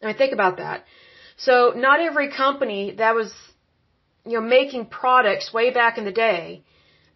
I 0.02 0.06
mean, 0.06 0.16
think 0.16 0.32
about 0.32 0.56
that. 0.58 0.84
So 1.36 1.72
not 1.76 2.00
every 2.00 2.30
company 2.30 2.94
that 2.98 3.14
was, 3.14 3.32
you 4.30 4.36
know, 4.38 4.46
making 4.46 4.86
products 4.86 5.52
way 5.52 5.68
back 5.80 5.98
in 5.98 6.04
the 6.04 6.16
day, 6.28 6.62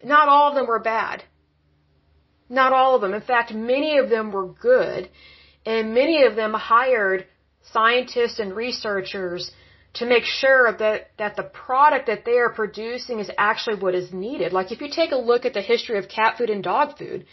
not 0.03 0.27
all 0.33 0.49
of 0.49 0.55
them 0.55 0.67
were 0.67 0.83
bad. 0.95 1.23
Not 2.49 2.73
all 2.73 2.95
of 2.95 3.01
them. 3.01 3.13
In 3.13 3.25
fact, 3.33 3.53
many 3.53 3.97
of 3.97 4.09
them 4.09 4.31
were 4.31 4.47
good, 4.71 5.09
and 5.65 5.93
many 6.01 6.17
of 6.23 6.35
them 6.35 6.53
hired 6.53 7.25
scientists 7.73 8.39
and 8.39 8.55
researchers 8.55 9.51
to 9.99 10.05
make 10.05 10.25
sure 10.25 10.73
that, 10.83 11.11
that 11.17 11.35
the 11.37 11.47
product 11.65 12.07
that 12.07 12.25
they 12.25 12.37
are 12.45 12.53
producing 12.61 13.19
is 13.19 13.31
actually 13.37 13.77
what 13.83 13.95
is 13.95 14.11
needed. 14.11 14.51
Like 14.51 14.71
if 14.73 14.81
you 14.81 14.89
take 14.89 15.11
a 15.13 15.21
look 15.29 15.45
at 15.45 15.53
the 15.53 15.61
history 15.61 15.97
of 15.97 16.09
cat 16.09 16.37
food 16.37 16.49
and 16.49 16.61
dog 16.61 16.97
food, 16.97 17.25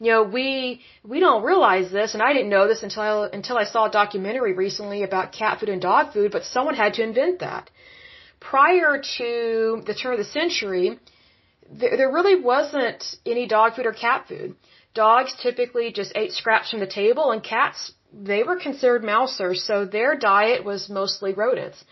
you 0.00 0.10
know, 0.10 0.24
we, 0.24 0.80
we 1.04 1.20
don't 1.20 1.44
realize 1.44 1.92
this, 1.92 2.14
and 2.14 2.22
I 2.22 2.32
didn't 2.32 2.50
know 2.50 2.66
this 2.66 2.82
until 2.82 3.02
I, 3.02 3.28
until 3.32 3.56
I 3.56 3.64
saw 3.64 3.86
a 3.86 3.92
documentary 3.92 4.52
recently 4.52 5.04
about 5.04 5.32
cat 5.32 5.60
food 5.60 5.68
and 5.68 5.80
dog 5.80 6.12
food, 6.12 6.32
but 6.32 6.44
someone 6.44 6.74
had 6.74 6.94
to 6.94 7.02
invent 7.04 7.38
that. 7.38 7.70
Prior 8.50 9.02
to 9.18 9.82
the 9.86 9.94
turn 9.94 10.12
of 10.12 10.18
the 10.18 10.32
century, 10.40 10.98
there, 11.70 11.96
there 11.96 12.10
really 12.10 12.40
wasn't 12.40 13.02
any 13.24 13.46
dog 13.46 13.74
food 13.74 13.86
or 13.86 13.92
cat 13.92 14.26
food. 14.28 14.54
Dogs 14.94 15.34
typically 15.42 15.92
just 15.92 16.12
ate 16.14 16.32
scraps 16.32 16.70
from 16.70 16.80
the 16.80 16.86
table, 16.86 17.30
and 17.32 17.42
cats 17.42 17.92
they 18.12 18.42
were 18.42 18.56
considered 18.56 19.02
mousers, 19.02 19.64
so 19.66 19.84
their 19.84 20.16
diet 20.16 20.64
was 20.64 20.88
mostly 20.88 21.32
rodents. 21.32 21.84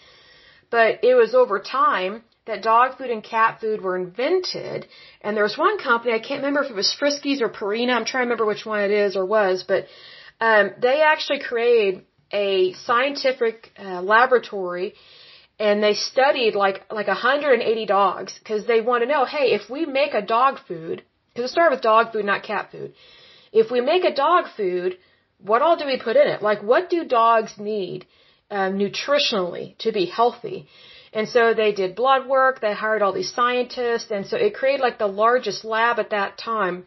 But 0.71 1.02
it 1.02 1.14
was 1.14 1.35
over 1.35 1.59
time 1.59 2.23
that 2.47 2.62
dog 2.62 2.97
food 2.97 3.11
and 3.11 3.25
cat 3.25 3.59
food 3.61 3.80
were 3.80 3.97
invented, 3.97 4.87
and 5.21 5.37
there 5.37 5.44
was 5.44 5.59
one 5.59 5.78
company, 5.78 6.12
I 6.12 6.18
can't 6.18 6.42
remember 6.42 6.62
if 6.62 6.71
it 6.71 6.76
was 6.76 6.94
Friskies 7.00 7.40
or 7.40 7.49
Purina, 7.49 7.94
I'm 7.94 8.04
trying 8.04 8.25
to 8.25 8.30
remember 8.30 8.47
which 8.47 8.66
one 8.66 8.80
it 8.80 8.90
is 8.90 9.16
or 9.16 9.25
was, 9.25 9.64
but 9.66 9.87
um, 10.40 10.73
they 10.80 11.02
actually 11.02 11.40
created 11.40 12.04
a 12.32 12.73
scientific 12.75 13.73
uh, 13.78 14.00
laboratory 14.02 14.94
and 15.66 15.83
they 15.87 15.95
studied 15.95 16.54
like 16.64 16.78
like 16.99 17.07
180 17.07 17.87
dogs 17.87 18.33
because 18.38 18.62
they 18.66 18.81
want 18.88 19.02
to 19.02 19.09
know, 19.12 19.25
hey, 19.25 19.47
if 19.59 19.71
we 19.75 19.83
make 20.00 20.14
a 20.14 20.28
dog 20.38 20.54
food, 20.69 20.97
because 21.28 21.45
it 21.49 21.52
started 21.52 21.75
with 21.75 21.83
dog 21.90 22.12
food, 22.12 22.25
not 22.33 22.42
cat 22.52 22.71
food. 22.73 22.95
If 23.61 23.71
we 23.75 23.81
make 23.92 24.04
a 24.04 24.14
dog 24.26 24.45
food, 24.57 24.99
what 25.50 25.62
all 25.62 25.76
do 25.76 25.87
we 25.92 25.99
put 26.07 26.16
in 26.23 26.26
it? 26.35 26.42
Like, 26.49 26.61
what 26.71 26.90
do 26.95 27.04
dogs 27.04 27.52
need 27.59 28.07
uh, 28.50 28.71
nutritionally 28.83 29.66
to 29.85 29.92
be 29.99 30.07
healthy? 30.19 30.59
And 31.12 31.28
so 31.35 31.54
they 31.54 31.73
did 31.81 31.95
blood 32.02 32.26
work, 32.26 32.61
they 32.61 32.75
hired 32.75 33.02
all 33.02 33.12
these 33.12 33.35
scientists, 33.38 34.11
and 34.11 34.26
so 34.26 34.37
it 34.37 34.54
created 34.61 34.83
like 34.87 34.99
the 34.99 35.14
largest 35.25 35.64
lab 35.64 35.99
at 36.04 36.11
that 36.11 36.38
time 36.38 36.87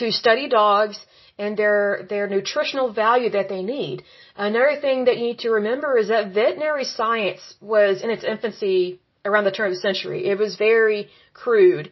to 0.00 0.12
study 0.22 0.48
dogs 0.48 0.98
and 1.38 1.56
their 1.56 2.06
their 2.08 2.28
nutritional 2.28 2.92
value 2.92 3.30
that 3.30 3.48
they 3.48 3.62
need. 3.62 4.02
Another 4.36 4.76
thing 4.80 5.06
that 5.06 5.16
you 5.18 5.24
need 5.24 5.40
to 5.40 5.50
remember 5.50 5.98
is 5.98 6.08
that 6.08 6.32
veterinary 6.32 6.84
science 6.84 7.54
was 7.60 8.02
in 8.02 8.10
its 8.10 8.24
infancy 8.24 9.00
around 9.24 9.44
the 9.44 9.50
turn 9.50 9.68
of 9.68 9.74
the 9.74 9.80
century. 9.80 10.26
It 10.26 10.38
was 10.38 10.56
very 10.56 11.08
crude 11.32 11.90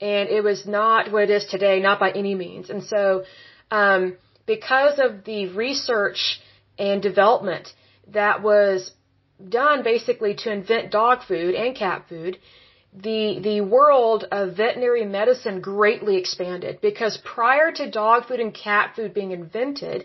and 0.00 0.28
it 0.28 0.42
was 0.42 0.66
not 0.66 1.10
what 1.12 1.24
it 1.24 1.30
is 1.30 1.46
today, 1.46 1.80
not 1.80 1.98
by 1.98 2.10
any 2.10 2.34
means. 2.34 2.70
And 2.70 2.84
so 2.84 3.24
um, 3.70 4.16
because 4.46 4.98
of 4.98 5.24
the 5.24 5.48
research 5.48 6.40
and 6.78 7.02
development 7.02 7.72
that 8.08 8.42
was 8.42 8.92
done 9.48 9.82
basically 9.82 10.34
to 10.34 10.52
invent 10.52 10.90
dog 10.90 11.22
food 11.26 11.54
and 11.54 11.74
cat 11.76 12.04
food, 12.08 12.38
the 12.94 13.40
the 13.40 13.60
world 13.60 14.24
of 14.30 14.56
veterinary 14.56 15.04
medicine 15.04 15.60
greatly 15.60 16.16
expanded 16.16 16.80
because 16.80 17.18
prior 17.24 17.72
to 17.72 17.90
dog 17.90 18.26
food 18.26 18.40
and 18.40 18.54
cat 18.54 18.92
food 18.94 19.12
being 19.12 19.32
invented, 19.32 20.04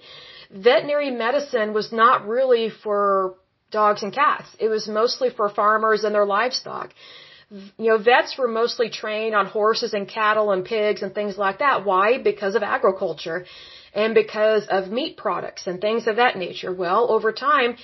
veterinary 0.49 1.11
medicine 1.11 1.73
was 1.73 1.91
not 1.91 2.27
really 2.27 2.69
for 2.69 3.35
dogs 3.71 4.01
and 4.01 4.11
cats. 4.11 4.47
It 4.59 4.69
was 4.69 4.87
mostly 4.87 5.29
for 5.29 5.49
farmers 5.49 6.03
and 6.03 6.15
their 6.15 6.25
livestock. 6.25 6.91
You 7.51 7.89
know, 7.89 7.97
vets 7.97 8.37
were 8.37 8.47
mostly 8.47 8.89
trained 8.89 9.35
on 9.35 9.45
horses 9.47 9.93
and 9.93 10.07
cattle 10.07 10.51
and 10.51 10.65
pigs 10.65 11.01
and 11.01 11.13
things 11.13 11.37
like 11.37 11.59
that. 11.59 11.85
Why? 11.85 12.17
Because 12.17 12.55
of 12.55 12.63
agriculture 12.63 13.45
and 13.93 14.13
because 14.13 14.67
of 14.67 14.91
meat 14.91 15.17
products 15.17 15.65
and 15.65 15.81
things 15.81 16.07
of 16.07 16.17
that 16.17 16.37
nature. 16.37 16.71
Well, 16.71 17.11
over 17.11 17.31
time, 17.31 17.75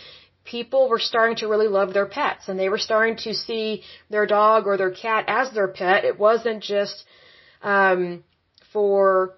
people 0.45 0.87
were 0.89 0.99
starting 0.99 1.37
to 1.37 1.47
really 1.47 1.67
love 1.67 1.93
their 1.93 2.05
pets 2.05 2.47
and 2.47 2.57
they 2.57 2.69
were 2.69 2.77
starting 2.77 3.17
to 3.17 3.33
see 3.33 3.83
their 4.09 4.27
dog 4.27 4.67
or 4.67 4.77
their 4.77 4.91
cat 4.91 5.25
as 5.27 5.51
their 5.51 5.67
pet. 5.67 6.05
It 6.05 6.19
wasn't 6.19 6.63
just 6.63 7.03
um, 7.63 8.23
for 8.71 9.35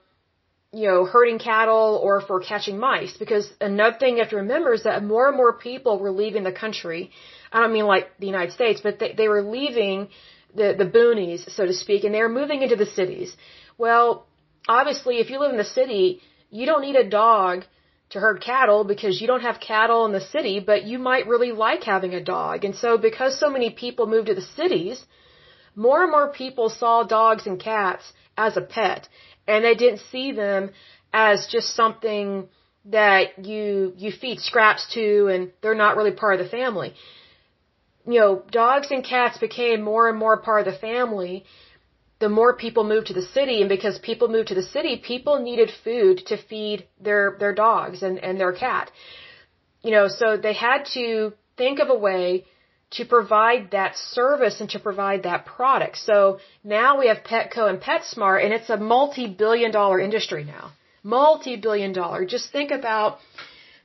you 0.74 0.88
know 0.88 1.06
herding 1.06 1.40
cattle 1.40 2.00
or 2.04 2.22
for 2.22 2.42
catching 2.42 2.78
mice 2.78 3.16
because 3.18 3.50
another 3.62 3.98
thing 3.98 4.16
you 4.16 4.22
have 4.22 4.32
to 4.32 4.42
remember 4.46 4.74
is 4.74 4.84
that 4.84 5.04
more 5.04 5.28
and 5.30 5.38
more 5.38 5.54
people 5.54 5.98
were 5.98 6.12
leaving 6.12 6.44
the 6.44 6.52
country. 6.52 7.12
I 7.52 7.62
don't 7.62 7.74
mean 7.74 7.86
like 7.86 8.06
the 8.20 8.28
United 8.28 8.52
States, 8.52 8.82
but 8.82 9.00
they, 9.00 9.14
they 9.14 9.30
were 9.30 9.42
leaving 9.42 10.10
the 10.54 10.76
the 10.78 10.86
boonies, 10.86 11.50
so 11.50 11.66
to 11.66 11.74
speak, 11.74 12.04
and 12.04 12.14
they 12.14 12.22
were 12.22 12.36
moving 12.42 12.62
into 12.64 12.76
the 12.76 12.86
cities. 12.86 13.36
Well, 13.78 14.28
obviously, 14.68 15.20
if 15.20 15.30
you 15.30 15.40
live 15.40 15.52
in 15.52 15.58
the 15.58 15.72
city, 15.80 16.22
you 16.50 16.66
don't 16.66 16.82
need 16.82 16.98
a 16.98 17.10
dog 17.10 17.64
to 18.10 18.20
herd 18.20 18.42
cattle 18.42 18.84
because 18.84 19.20
you 19.22 19.28
don't 19.28 19.42
have 19.42 19.60
cattle 19.60 20.06
in 20.06 20.12
the 20.12 20.22
city, 20.22 20.60
but 20.60 20.84
you 20.84 20.98
might 20.98 21.28
really 21.28 21.52
like 21.52 21.84
having 21.84 22.14
a 22.14 22.24
dog. 22.24 22.64
And 22.64 22.76
so 22.76 22.98
because 22.98 23.40
so 23.40 23.50
many 23.50 23.70
people 23.70 24.08
moved 24.08 24.28
to 24.28 24.36
the 24.36 24.50
cities, 24.60 25.04
more 25.76 26.04
and 26.04 26.12
more 26.12 26.32
people 26.32 26.70
saw 26.70 27.04
dogs 27.04 27.46
and 27.46 27.60
cats 27.60 28.04
as 28.38 28.56
a 28.58 28.62
pet 28.62 29.08
and 29.48 29.64
they 29.64 29.76
didn't 29.76 30.02
see 30.12 30.32
them 30.32 30.72
as 31.14 31.48
just 31.52 31.76
something 31.76 32.48
that 32.86 33.46
you 33.46 33.94
you 33.98 34.12
feed 34.12 34.40
scraps 34.40 34.94
to 34.94 35.28
and 35.28 35.52
they're 35.62 35.76
not 35.76 35.98
really 35.98 36.12
part 36.12 36.40
of 36.40 36.46
the 36.46 36.50
family. 36.50 36.94
You 38.06 38.20
know, 38.20 38.44
dogs 38.50 38.88
and 38.90 39.04
cats 39.04 39.38
became 39.38 39.82
more 39.82 40.08
and 40.10 40.18
more 40.18 40.38
part 40.38 40.66
of 40.66 40.74
the 40.74 40.80
family 40.80 41.46
the 42.20 42.30
more 42.30 42.56
people 42.56 42.84
moved 42.84 43.08
to 43.08 43.14
the 43.14 43.22
city 43.22 43.62
and 43.62 43.70
because 43.70 44.00
people 44.00 44.28
moved 44.28 44.48
to 44.50 44.56
the 44.56 44.64
city, 44.64 44.98
people 44.98 45.40
needed 45.40 45.70
food 45.84 46.26
to 46.28 46.38
feed 46.38 46.88
their, 47.00 47.36
their 47.40 47.54
dogs 47.54 48.02
and, 48.02 48.18
and 48.20 48.40
their 48.40 48.54
cat. 48.54 48.92
You 49.84 49.92
know, 49.92 50.08
so 50.08 50.38
they 50.38 50.54
had 50.54 50.86
to 50.94 51.34
think 51.58 51.80
of 51.80 51.90
a 51.90 51.98
way 51.98 52.46
to 52.92 53.06
provide 53.06 53.72
that 53.72 53.98
service 53.98 54.62
and 54.62 54.70
to 54.70 54.80
provide 54.80 55.24
that 55.24 55.46
product. 55.46 55.98
So 55.98 56.40
now 56.64 57.00
we 57.00 57.08
have 57.08 57.18
Petco 57.18 57.70
and 57.70 57.80
PetSmart 57.82 58.44
and 58.44 58.54
it's 58.54 58.70
a 58.70 58.78
multi-billion 58.78 59.72
dollar 59.72 60.00
industry 60.00 60.44
now. 60.44 60.72
Multi-billion 61.04 61.94
dollar. 61.94 62.26
Just 62.26 62.52
think 62.52 62.72
about 62.72 63.20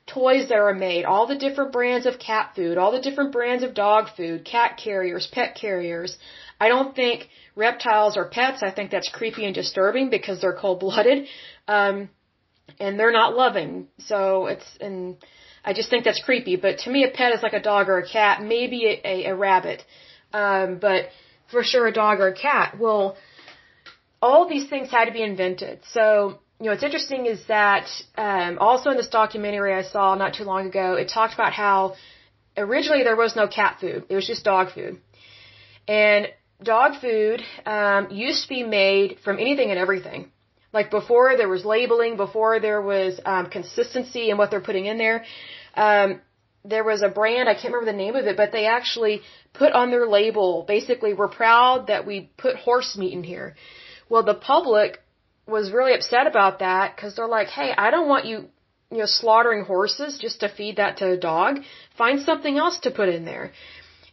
toys 0.07 0.49
that 0.49 0.59
are 0.59 0.75
made, 0.75 1.05
all 1.05 1.27
the 1.27 1.37
different 1.37 1.73
brands 1.73 2.07
of 2.07 2.19
cat 2.19 2.53
food, 2.57 2.79
all 2.79 2.93
the 2.93 3.01
different 3.01 3.33
brands 3.33 3.63
of 3.63 3.75
dog 3.75 4.09
food, 4.17 4.45
cat 4.45 4.81
carriers, 4.83 5.27
pet 5.27 5.55
carriers. 5.55 6.17
I 6.63 6.69
don't 6.69 6.95
think 7.01 7.29
reptiles 7.67 8.17
are 8.17 8.29
pets. 8.39 8.63
I 8.63 8.71
think 8.77 8.89
that's 8.95 9.11
creepy 9.19 9.45
and 9.49 9.55
disturbing 9.63 10.11
because 10.17 10.37
they're 10.41 10.59
cold 10.65 10.79
blooded. 10.85 11.19
Um, 11.77 11.97
and 12.79 12.93
they're 12.99 13.17
not 13.21 13.31
loving. 13.45 13.73
So 14.11 14.47
it's, 14.53 14.69
and 14.81 15.17
I 15.69 15.71
just 15.79 15.89
think 15.91 16.03
that's 16.05 16.23
creepy. 16.29 16.57
But 16.65 16.75
to 16.83 16.91
me, 16.95 17.01
a 17.05 17.11
pet 17.19 17.31
is 17.37 17.43
like 17.47 17.59
a 17.61 17.65
dog 17.73 17.89
or 17.89 17.99
a 17.99 18.09
cat, 18.19 18.43
maybe 18.55 18.79
a, 18.93 18.95
a, 19.13 19.17
a 19.33 19.35
rabbit. 19.47 19.81
Um, 20.33 20.79
but 20.87 21.01
for 21.51 21.63
sure 21.71 21.87
a 21.89 21.93
dog 21.93 22.21
or 22.21 22.29
a 22.29 22.39
cat. 22.49 22.77
Well, 22.85 23.17
all 24.21 24.49
these 24.49 24.69
things 24.73 24.89
had 24.97 25.07
to 25.07 25.15
be 25.21 25.25
invented. 25.33 25.81
So, 25.97 26.05
you 26.61 26.67
know, 26.67 26.73
what's 26.73 26.85
interesting 26.85 27.27
is 27.27 27.41
that, 27.49 27.89
um, 28.17 28.59
also 28.59 28.91
in 28.91 28.97
this 28.97 29.09
documentary 29.09 29.75
I 29.75 29.83
saw 29.83 30.15
not 30.15 30.35
too 30.35 30.45
long 30.45 30.69
ago, 30.73 30.95
it 30.95 31.09
talked 31.19 31.35
about 31.35 31.53
how 31.53 31.97
originally 32.57 33.03
there 33.03 33.17
was 33.25 33.35
no 33.35 33.49
cat 33.49 33.79
food. 33.81 34.05
It 34.09 34.15
was 34.15 34.29
just 34.33 34.45
dog 34.45 34.67
food. 34.77 35.01
And 35.89 36.29
dog 36.63 37.01
food 37.01 37.43
um, 37.67 38.11
used 38.11 38.43
to 38.45 38.49
be 38.49 38.63
made 38.63 39.19
from 39.25 39.39
anything 39.39 39.71
and 39.71 39.79
everything. 39.79 40.31
Like 40.73 40.91
before 40.91 41.37
there 41.37 41.49
was 41.49 41.65
labeling, 41.65 42.17
before 42.17 42.61
there 42.61 42.81
was 42.81 43.21
um, 43.25 43.47
consistency 43.47 44.31
in 44.31 44.39
what 44.39 44.51
they're 44.51 44.61
putting 44.61 44.87
in 44.87 44.99
there. 44.99 45.25
Um, 45.75 46.21
there 46.65 46.85
was 46.85 47.03
a 47.03 47.09
brand, 47.09 47.49
I 47.49 47.55
can't 47.55 47.75
remember 47.75 47.91
the 47.91 47.97
name 47.97 48.15
of 48.15 48.25
it, 48.27 48.37
but 48.37 48.53
they 48.53 48.67
actually 48.67 49.23
put 49.53 49.73
on 49.73 49.91
their 49.91 50.07
label, 50.07 50.65
basically, 50.67 51.13
we're 51.13 51.29
proud 51.29 51.89
that 51.89 52.07
we 52.07 52.31
put 52.37 52.57
horse 52.57 52.97
meat 52.97 53.13
in 53.13 53.25
here. 53.25 53.57
Well, 54.09 54.23
the 54.23 54.35
public 54.35 55.01
was 55.47 55.73
really 55.73 55.95
upset 55.95 56.27
about 56.27 56.61
that 56.61 56.95
because 56.95 57.17
they're 57.17 57.27
like, 57.27 57.49
hey, 57.49 57.73
I 57.77 57.91
don't 57.91 58.09
want 58.09 58.27
you, 58.27 58.49
you 58.91 58.99
know, 58.99 59.07
slaughtering 59.07 59.65
horses 59.65 60.19
just 60.19 60.41
to 60.41 60.49
feed 60.49 60.77
that 60.77 60.99
to 60.99 61.11
a 61.13 61.17
dog. 61.17 61.59
Find 61.99 62.21
something 62.21 62.57
else 62.57 62.79
to 62.81 62.91
put 62.91 63.09
in 63.09 63.25
there. 63.25 63.53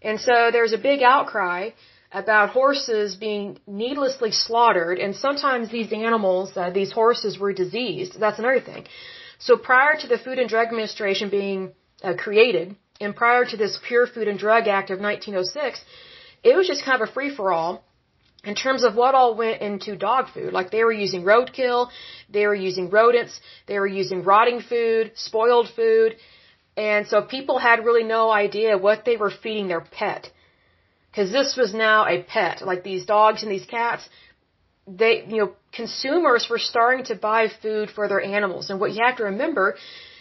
And 0.02 0.20
so 0.20 0.50
there's 0.52 0.74
a 0.74 0.78
big 0.78 1.04
outcry 1.04 1.72
about 2.12 2.50
horses 2.50 3.15
being 3.15 3.60
needlessly 3.67 4.32
slaughtered, 4.32 4.98
and 4.98 5.15
sometimes 5.15 5.69
these 5.69 5.91
animals, 5.93 6.52
uh, 6.56 6.69
these 6.72 6.91
horses 6.91 7.38
were 7.38 7.54
diseased. 7.54 8.19
That's 8.19 8.39
another 8.39 8.62
thing. 8.62 8.86
So 9.38 9.58
prior 9.58 9.95
to 10.00 10.08
the 10.08 10.17
Food 10.17 10.39
and 10.39 10.50
Drug 10.50 10.67
Administration 10.67 11.30
being 11.30 11.74
uh, 12.04 12.15
created, 12.15 12.76
and 13.00 13.15
prior 13.15 13.45
to 13.45 13.58
this 13.58 13.80
Pure 13.88 14.08
Food 14.08 14.28
and 14.28 14.39
Drug 14.39 14.67
Act 14.67 14.89
of 14.89 15.00
1906, 15.00 15.80
it 16.43 16.56
was 16.56 16.67
just 16.67 16.84
kind 16.84 17.02
of 17.02 17.10
a 17.10 17.12
free 17.12 17.34
for 17.36 17.54
all 17.54 17.84
in 18.43 18.56
terms 18.56 18.84
of 18.84 18.95
what 18.95 19.15
all 19.15 19.36
went 19.36 19.62
into 19.62 19.95
dog 19.95 20.30
food. 20.34 20.52
Like 20.54 20.72
they 20.72 20.84
were 20.84 20.91
using 20.91 21.24
roadkill, 21.24 21.89
they 22.30 22.48
were 22.48 22.56
using 22.56 22.89
rodents, 22.89 23.39
they 23.67 23.78
were 23.78 23.88
using 23.88 24.24
rotting 24.24 24.62
food, 24.62 25.12
spoiled 25.15 25.69
food, 25.76 26.15
and 26.76 27.08
so 27.08 27.22
people 27.22 27.60
had 27.60 27.86
really 27.86 28.04
no 28.04 28.32
idea 28.32 28.78
what 28.78 29.04
they 29.06 29.17
were 29.17 29.32
feeding 29.32 29.67
their 29.67 29.82
pet 29.82 30.32
because 31.10 31.32
this 31.32 31.56
was 31.58 31.74
now 31.74 32.08
a 32.08 32.24
pet. 32.24 32.62
Like 32.62 32.84
these 32.84 33.06
dogs 33.06 33.43
and 33.43 33.52
these 33.52 33.65
cats, 33.65 34.08
they, 34.88 35.26
you 35.28 35.38
know, 35.38 35.52
consumers 35.74 36.48
were 36.50 36.60
starting 36.60 37.06
to 37.06 37.15
buy 37.15 37.48
food 37.62 37.89
for 37.89 38.08
their 38.08 38.22
animals. 38.22 38.69
And 38.69 38.80
what 38.80 38.91
you 38.93 39.02
have 39.06 39.17
to 39.17 39.26
remember 39.26 39.76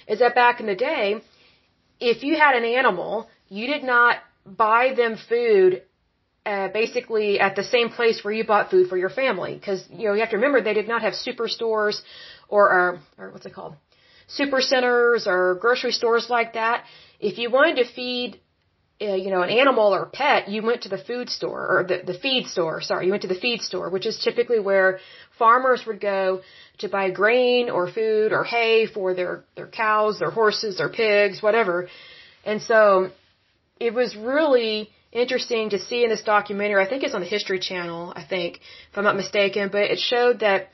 is 0.07 0.19
that 0.21 0.35
back 0.35 0.61
in 0.61 0.67
the 0.67 0.75
day, 0.75 1.23
if 2.01 2.23
you 2.23 2.37
had 2.37 2.55
an 2.55 2.65
animal, 2.65 3.29
you 3.49 3.67
did 3.67 3.85
not 3.85 4.17
buy 4.47 4.95
them 4.95 5.17
food 5.29 5.83
uh, 6.47 6.69
basically 6.69 7.39
at 7.39 7.57
the 7.57 7.65
same 7.65 7.91
place 7.91 8.25
where 8.25 8.33
you 8.33 8.45
bought 8.45 8.71
food 8.71 8.89
for 8.89 8.97
your 8.97 9.11
family. 9.11 9.55
Because, 9.55 9.85
you 9.91 10.07
know, 10.07 10.15
you 10.15 10.21
have 10.21 10.31
to 10.31 10.37
remember 10.37 10.63
they 10.63 10.75
did 10.75 10.89
not 10.89 11.03
have 11.03 11.13
superstores 11.13 12.01
or, 12.49 12.71
or, 12.71 13.01
or 13.19 13.31
what's 13.31 13.45
it 13.45 13.55
called? 13.55 13.75
Super 14.29 14.61
centers 14.61 15.27
or 15.27 15.57
grocery 15.61 15.93
stores 15.93 16.27
like 16.31 16.55
that. 16.55 16.85
If 17.21 17.39
you 17.39 17.51
wanted 17.51 17.77
to 17.83 17.93
feed 17.93 18.41
uh, 19.01 19.15
you 19.15 19.31
know, 19.31 19.43
an 19.43 19.51
animal 19.51 19.95
or 19.95 20.07
pet, 20.07 20.49
you 20.49 20.61
went 20.63 20.83
to 20.83 20.89
the 20.89 20.99
food 20.99 21.31
store 21.31 21.79
or 21.79 21.85
the, 21.85 22.03
the 22.05 22.19
feed 22.19 22.47
store. 22.47 22.81
Sorry, 22.81 23.07
you 23.07 23.13
went 23.13 23.23
to 23.23 23.29
the 23.29 23.41
feed 23.47 23.63
store, 23.63 23.91
which 23.91 24.07
is 24.07 24.19
typically 24.19 24.59
where 24.59 24.99
farmers 25.39 25.85
would 25.87 26.01
go 26.01 26.41
to 26.79 26.89
buy 26.89 27.11
grain 27.11 27.71
or 27.71 27.91
food 27.91 28.33
or 28.33 28.43
hay 28.43 28.87
for 28.87 29.15
their, 29.15 29.45
their 29.55 29.69
cows, 29.69 30.19
their 30.19 30.31
horses, 30.31 30.79
their 30.79 30.89
pigs, 30.89 31.41
whatever. 31.41 31.89
And 32.45 32.61
so 32.61 33.11
it 33.79 33.95
was 33.95 34.17
really 34.17 34.91
interesting 35.13 35.71
to 35.71 35.79
see 35.79 36.03
in 36.03 36.11
this 36.11 36.23
documentary. 36.23 36.83
I 36.83 36.89
think 36.89 37.05
it's 37.05 37.15
on 37.15 37.21
the 37.21 37.27
History 37.27 37.61
Channel, 37.61 38.13
I 38.17 38.25
think, 38.25 38.59
if 38.91 38.99
I'm 38.99 39.05
not 39.05 39.17
mistaken, 39.17 39.69
but 39.71 39.83
it 39.83 39.99
showed 39.99 40.41
that 40.41 40.69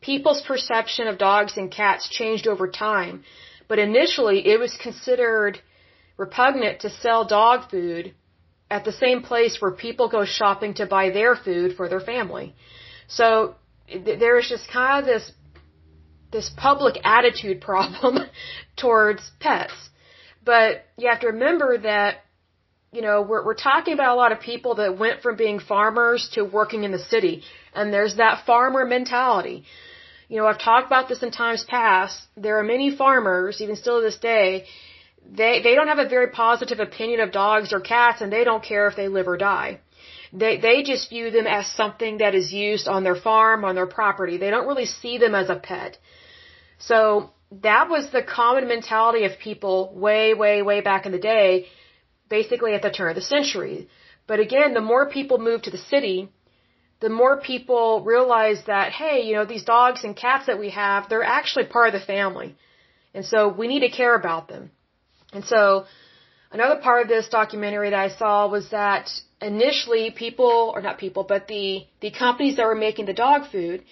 people's 0.00 0.42
perception 0.42 1.08
of 1.08 1.18
dogs 1.18 1.56
and 1.56 1.70
cats 1.70 2.08
changed 2.08 2.46
over 2.46 2.68
time. 2.68 3.24
But 3.68 3.78
initially 3.78 4.46
it 4.46 4.58
was 4.60 4.76
considered 4.82 5.60
repugnant 6.24 6.80
to 6.84 6.90
sell 7.04 7.20
dog 7.24 7.58
food 7.70 8.14
at 8.76 8.84
the 8.84 8.96
same 9.04 9.20
place 9.30 9.54
where 9.60 9.72
people 9.86 10.06
go 10.16 10.22
shopping 10.24 10.72
to 10.80 10.84
buy 10.96 11.06
their 11.18 11.34
food 11.46 11.68
for 11.78 11.88
their 11.88 12.04
family. 12.12 12.54
So 13.18 13.26
there's 14.06 14.48
just 14.54 14.66
kind 14.78 14.94
of 15.00 15.04
this 15.12 15.24
this 16.36 16.48
public 16.66 16.94
attitude 17.16 17.58
problem 17.70 18.14
towards 18.82 19.22
pets. 19.46 19.78
But 20.52 20.70
you 20.96 21.08
have 21.12 21.22
to 21.24 21.30
remember 21.36 21.70
that, 21.90 22.10
you 22.96 23.02
know, 23.06 23.16
we're, 23.28 23.42
we're 23.46 23.62
talking 23.70 23.94
about 23.94 24.10
a 24.16 24.18
lot 24.22 24.32
of 24.34 24.40
people 24.40 24.72
that 24.80 24.98
went 25.04 25.22
from 25.24 25.34
being 25.44 25.58
farmers 25.58 26.20
to 26.34 26.40
working 26.58 26.84
in 26.86 26.92
the 26.92 27.04
city. 27.14 27.42
And 27.74 27.92
there's 27.92 28.16
that 28.16 28.46
farmer 28.46 28.84
mentality. 28.96 29.64
You 30.28 30.36
know, 30.38 30.46
I've 30.50 30.62
talked 30.70 30.86
about 30.92 31.08
this 31.08 31.22
in 31.24 31.30
times 31.32 31.62
past. 31.76 32.16
There 32.36 32.56
are 32.60 32.66
many 32.74 32.88
farmers, 33.02 33.60
even 33.60 33.76
still 33.82 33.98
to 34.00 34.04
this 34.08 34.20
day, 34.32 34.48
they, 35.28 35.60
they 35.62 35.74
don't 35.74 35.88
have 35.88 35.98
a 35.98 36.08
very 36.08 36.28
positive 36.28 36.80
opinion 36.80 37.20
of 37.20 37.32
dogs 37.32 37.72
or 37.72 37.80
cats 37.80 38.20
and 38.20 38.32
they 38.32 38.44
don't 38.44 38.62
care 38.62 38.88
if 38.88 38.96
they 38.96 39.08
live 39.08 39.28
or 39.28 39.36
die. 39.36 39.80
They, 40.32 40.58
they 40.58 40.82
just 40.82 41.10
view 41.10 41.30
them 41.30 41.46
as 41.46 41.66
something 41.66 42.18
that 42.18 42.34
is 42.34 42.52
used 42.52 42.86
on 42.88 43.04
their 43.04 43.16
farm, 43.16 43.64
on 43.64 43.74
their 43.74 43.86
property. 43.86 44.36
They 44.36 44.50
don't 44.50 44.66
really 44.66 44.86
see 44.86 45.18
them 45.18 45.34
as 45.34 45.50
a 45.50 45.56
pet. 45.56 45.98
So 46.78 47.30
that 47.62 47.88
was 47.88 48.10
the 48.10 48.22
common 48.22 48.68
mentality 48.68 49.24
of 49.24 49.38
people 49.38 49.92
way, 49.94 50.34
way, 50.34 50.62
way 50.62 50.80
back 50.80 51.06
in 51.06 51.12
the 51.12 51.18
day, 51.18 51.66
basically 52.28 52.74
at 52.74 52.82
the 52.82 52.90
turn 52.90 53.10
of 53.10 53.16
the 53.16 53.22
century. 53.22 53.88
But 54.26 54.38
again, 54.38 54.74
the 54.74 54.80
more 54.80 55.10
people 55.10 55.38
moved 55.38 55.64
to 55.64 55.70
the 55.70 55.84
city, 55.92 56.28
the 57.00 57.08
more 57.08 57.40
people 57.40 58.02
realized 58.04 58.66
that, 58.66 58.92
hey, 58.92 59.22
you 59.22 59.34
know, 59.34 59.44
these 59.44 59.64
dogs 59.64 60.04
and 60.04 60.14
cats 60.14 60.46
that 60.46 60.60
we 60.60 60.70
have, 60.70 61.08
they're 61.08 61.24
actually 61.24 61.64
part 61.64 61.88
of 61.88 62.00
the 62.00 62.06
family. 62.06 62.54
And 63.14 63.24
so 63.24 63.48
we 63.48 63.66
need 63.66 63.80
to 63.80 63.88
care 63.90 64.14
about 64.14 64.48
them. 64.48 64.70
And 65.32 65.44
so 65.44 65.86
another 66.50 66.80
part 66.80 67.02
of 67.02 67.08
this 67.08 67.28
documentary 67.28 67.90
that 67.90 67.98
I 67.98 68.08
saw 68.08 68.48
was 68.48 68.70
that 68.70 69.10
initially 69.40 70.10
people, 70.10 70.72
or 70.74 70.82
not 70.82 70.98
people, 70.98 71.24
but 71.24 71.46
the, 71.48 71.84
the 72.00 72.10
companies 72.10 72.56
that 72.56 72.66
were 72.66 72.74
making 72.74 73.06
the 73.06 73.12
dog 73.12 73.50
food, 73.50 73.84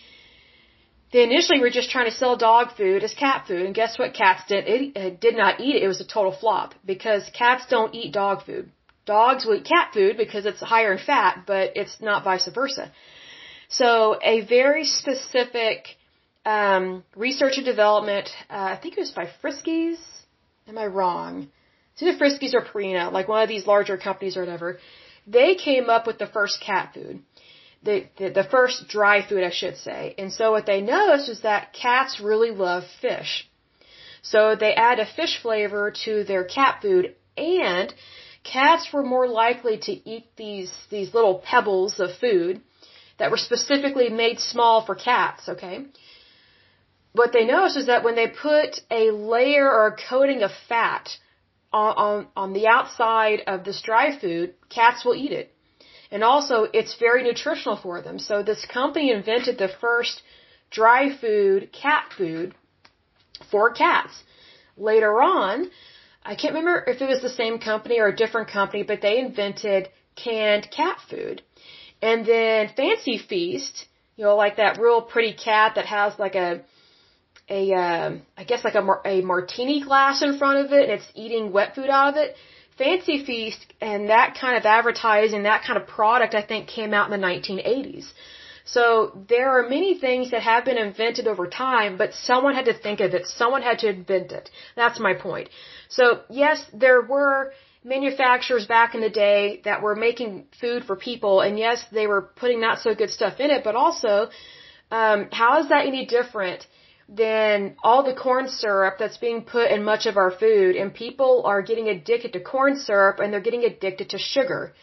they 1.12 1.22
initially 1.22 1.61
were 1.61 1.70
just 1.70 1.90
trying 1.90 2.11
to 2.11 2.16
sell 2.16 2.37
dog 2.37 2.77
food 2.77 3.03
as 3.03 3.14
cat 3.14 3.46
food, 3.48 3.64
and 3.64 3.74
guess 3.74 3.98
what? 3.98 4.12
Cats 4.12 4.42
did 4.46 4.64
it, 4.66 5.20
did 5.20 5.37
not 5.37 5.61
eat 5.61 5.77
it. 5.77 5.83
It 5.83 5.88
was 5.88 6.01
a 6.01 6.07
total 6.07 6.33
flop 6.33 6.74
because 6.85 7.22
cats 7.33 7.64
don't 7.70 7.94
eat 7.94 8.12
dog 8.12 8.44
food. 8.44 8.70
Dogs 9.07 9.46
will 9.46 9.55
eat 9.55 9.64
cat 9.64 9.88
food 9.94 10.18
because 10.18 10.44
it's 10.44 10.61
higher 10.61 10.92
in 10.92 10.98
fat, 10.98 11.44
but 11.46 11.72
it's 11.77 11.96
not 12.03 12.24
vice 12.24 12.46
versa. 12.55 12.92
So 13.68 14.18
a 14.22 14.42
very 14.42 14.85
specific 14.85 15.96
um, 16.44 17.05
research 17.16 17.57
and 17.57 17.64
development. 17.64 18.29
Uh, 18.51 18.74
I 18.74 18.77
think 18.77 18.98
it 18.98 19.01
was 19.01 19.11
by 19.11 19.29
Friskies. 19.42 19.96
Am 20.69 20.79
I 20.79 20.87
wrong? 20.87 21.49
It's 21.93 22.03
either 22.03 22.19
Friskies 22.19 22.55
or 22.55 22.63
Purina, 22.63 23.11
like 23.11 23.29
one 23.29 23.43
of 23.43 23.49
these 23.49 23.67
larger 23.67 23.97
companies 23.97 24.37
or 24.37 24.41
whatever. 24.41 24.79
They 25.27 25.55
came 25.55 25.91
up 25.91 26.07
with 26.07 26.19
the 26.19 26.27
first 26.27 26.61
cat 26.61 26.93
food 26.95 27.23
the, 27.83 28.07
the, 28.19 28.31
the 28.31 28.45
first 28.45 28.89
dry 28.89 29.27
food, 29.27 29.45
I 29.45 29.51
should 29.51 29.77
say. 29.77 30.15
And 30.19 30.33
so 30.33 30.51
what 30.51 30.67
they 30.67 30.81
noticed 30.81 31.29
was 31.29 31.43
that 31.43 31.73
cats 31.73 32.21
really 32.21 32.51
love 32.51 32.85
fish. 33.01 33.49
So 34.23 34.57
they 34.57 34.75
add 34.75 34.99
a 34.99 35.07
fish 35.07 35.41
flavor 35.41 35.93
to 36.05 36.25
their 36.25 36.45
cat 36.45 36.81
food 36.83 37.15
and 37.37 37.95
cats 38.43 38.89
were 38.93 39.05
more 39.05 39.29
likely 39.29 39.79
to 39.79 39.93
eat 39.93 40.27
these, 40.37 40.73
these 40.91 41.15
little 41.15 41.39
pebbles 41.39 42.01
of 42.01 42.11
food 42.21 42.61
that 43.19 43.31
were 43.31 43.37
specifically 43.37 44.09
made 44.09 44.41
small 44.41 44.85
for 44.85 44.95
cats, 44.95 45.49
okay? 45.49 45.87
What 47.19 47.33
they 47.33 47.45
noticed 47.45 47.77
is 47.77 47.87
that 47.87 48.05
when 48.05 48.15
they 48.15 48.29
put 48.29 48.81
a 48.93 49.11
layer 49.11 49.67
or 49.77 49.87
a 49.89 49.97
coating 50.09 50.43
of 50.45 50.53
fat 50.69 51.19
on, 51.73 51.93
on, 52.07 52.27
on 52.37 52.53
the 52.53 52.69
outside 52.69 53.41
of 53.49 53.65
this 53.65 53.83
dry 53.83 54.17
food, 54.17 54.55
cats 54.69 55.05
will 55.05 55.17
eat 55.17 55.33
it. 55.33 55.53
And 56.13 56.23
also, 56.23 56.69
it's 56.73 56.95
very 57.07 57.25
nutritional 57.25 57.77
for 57.77 58.01
them. 58.03 58.21
So 58.21 58.45
this 58.45 58.65
company 58.65 59.11
invented 59.11 59.59
the 59.59 59.71
first 59.81 60.23
dry 60.71 61.03
food 61.23 61.73
cat 61.73 62.05
food 62.17 62.55
for 63.51 63.73
cats. 63.73 64.15
Later 64.77 65.21
on, 65.21 65.71
I 66.25 66.37
can't 66.37 66.55
remember 66.55 66.85
if 66.87 67.03
it 67.03 67.09
was 67.15 67.21
the 67.21 67.37
same 67.43 67.59
company 67.59 67.99
or 67.99 68.09
a 68.09 68.17
different 68.23 68.49
company, 68.49 68.85
but 68.85 69.01
they 69.01 69.19
invented 69.19 69.89
canned 70.15 70.71
cat 70.71 70.99
food. 71.11 71.43
And 72.01 72.25
then 72.25 72.71
Fancy 72.77 73.19
Feast, 73.19 73.87
you 74.17 74.25
know, 74.25 74.37
like 74.37 74.57
that 74.59 74.79
real 74.79 75.03
pretty 75.03 75.35
cat 75.35 75.73
that 75.75 75.87
has 75.87 76.17
like 76.17 76.37
a, 76.37 76.63
a, 77.49 77.73
um, 77.73 78.23
I 78.37 78.45
guess 78.45 78.65
like 78.65 78.75
a, 78.75 78.87
a 79.05 79.23
martini 79.23 79.83
glass 79.83 80.23
in 80.23 80.39
front 80.39 80.65
of 80.65 80.73
it 80.73 80.89
and 80.89 80.93
it's 80.93 81.11
eating 81.15 81.53
wet 81.53 81.75
food 81.75 81.89
out 81.89 82.09
of 82.11 82.17
it 82.17 82.37
Fancy 82.79 83.25
Feast 83.25 83.75
and 83.81 84.09
that 84.09 84.39
kind 84.41 84.57
of 84.57 84.65
advertising, 84.65 85.43
that 85.43 85.65
kind 85.65 85.79
of 85.81 85.87
product, 85.87 86.35
I 86.35 86.43
think 86.43 86.69
came 86.69 86.95
out 86.95 87.13
in 87.13 87.21
the 87.21 87.27
1980s. 87.27 88.07
So 88.65 89.19
there 89.29 89.49
are 89.59 89.69
many 89.69 89.99
things 89.99 90.31
that 90.31 90.43
have 90.43 90.65
been 90.65 90.79
invented 90.79 91.27
over 91.27 91.47
time, 91.47 91.97
but 91.97 92.15
someone 92.15 92.55
had 92.55 92.67
to 92.67 92.75
think 92.75 93.01
of 93.01 93.15
it. 93.15 93.27
Someone 93.27 93.63
had 93.63 93.79
to 93.81 93.89
invent 93.89 94.31
it. 94.31 94.51
That's 94.77 95.01
my 95.01 95.15
point. 95.15 95.49
So 95.89 96.21
yes, 96.31 96.65
there 96.73 97.01
were 97.01 97.53
manufacturers 97.83 98.67
back 98.67 98.95
in 98.95 99.01
the 99.01 99.11
day 99.11 99.63
that 99.65 99.83
were 99.83 99.97
making 99.97 100.45
food 100.61 100.85
for 100.85 100.97
people, 100.97 101.41
and 101.41 101.59
yes, 101.59 101.85
they 101.91 102.07
were 102.07 102.23
putting 102.23 102.61
not 102.61 102.79
so 102.81 102.95
good 102.95 103.11
stuff 103.11 103.41
in 103.41 103.51
it, 103.51 103.65
but 103.65 103.75
also, 103.75 104.29
um, 104.91 105.29
how 105.33 105.61
is 105.61 105.71
that 105.71 105.87
any 105.87 106.05
different 106.05 106.67
than 107.09 107.75
all 107.83 108.03
the 108.05 108.14
corn 108.14 108.49
syrup 108.49 108.97
that's 108.99 109.16
being 109.16 109.42
put 109.42 109.71
in 109.71 109.83
much 109.83 110.05
of 110.05 110.16
our 110.18 110.31
food 110.31 110.77
and 110.77 110.92
people 110.92 111.42
are 111.47 111.62
getting 111.62 111.88
addicted 111.88 112.35
to 112.35 112.40
corn 112.40 112.77
syrup 112.77 113.18
and 113.18 113.33
they're 113.33 113.40
getting 113.40 113.64
addicted 113.64 114.11
to 114.11 114.18
sugar. 114.18 114.75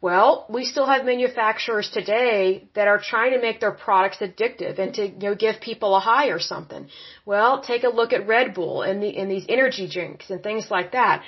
Well, 0.00 0.46
we 0.48 0.64
still 0.64 0.86
have 0.86 1.04
manufacturers 1.04 1.90
today 1.90 2.68
that 2.74 2.86
are 2.86 3.00
trying 3.02 3.32
to 3.32 3.40
make 3.40 3.58
their 3.60 3.72
products 3.72 4.18
addictive 4.18 4.78
and 4.78 4.94
to 4.94 5.08
you 5.08 5.30
know 5.30 5.34
give 5.34 5.60
people 5.60 5.96
a 5.96 6.00
high 6.00 6.28
or 6.28 6.38
something. 6.38 6.86
Well, 7.26 7.62
take 7.62 7.82
a 7.82 7.88
look 7.88 8.12
at 8.12 8.28
Red 8.28 8.54
Bull 8.54 8.82
and 8.82 9.02
the 9.02 9.16
and 9.16 9.28
these 9.28 9.46
energy 9.48 9.88
drinks 9.88 10.30
and 10.30 10.40
things 10.40 10.70
like 10.70 10.92
that. 10.92 11.24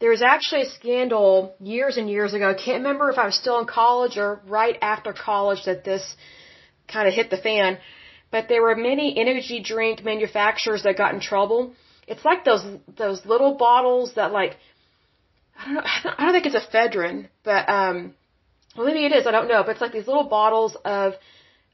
There 0.00 0.10
was 0.10 0.22
actually 0.22 0.62
a 0.62 0.70
scandal 0.70 1.54
years 1.60 1.98
and 1.98 2.08
years 2.08 2.32
ago. 2.32 2.50
I 2.50 2.54
can't 2.54 2.78
remember 2.78 3.10
if 3.10 3.18
I 3.18 3.26
was 3.26 3.36
still 3.36 3.58
in 3.58 3.66
college 3.66 4.16
or 4.16 4.40
right 4.46 4.78
after 4.80 5.12
college 5.12 5.64
that 5.66 5.84
this 5.84 6.16
kind 6.88 7.06
of 7.06 7.12
hit 7.12 7.28
the 7.28 7.36
fan 7.36 7.78
but 8.34 8.48
there 8.50 8.62
were 8.66 8.74
many 8.74 9.06
energy 9.24 9.58
drink 9.72 10.04
manufacturers 10.12 10.82
that 10.84 10.96
got 11.02 11.14
in 11.14 11.20
trouble. 11.30 11.60
It's 12.12 12.24
like 12.28 12.40
those 12.48 12.64
those 13.02 13.20
little 13.32 13.52
bottles 13.66 14.14
that 14.18 14.32
like 14.38 14.56
I 15.58 15.62
don't 15.66 15.74
know 15.76 15.84
I 16.18 16.20
don't 16.24 16.34
think 16.36 16.48
it's 16.50 16.60
ephedrine, 16.62 17.20
but 17.50 17.62
um 17.78 17.96
well 18.76 18.86
maybe 18.88 19.04
it 19.08 19.14
is, 19.18 19.28
I 19.30 19.34
don't 19.36 19.50
know, 19.52 19.62
but 19.62 19.72
it's 19.74 19.84
like 19.86 19.96
these 19.98 20.08
little 20.12 20.28
bottles 20.38 20.76
of 21.00 21.14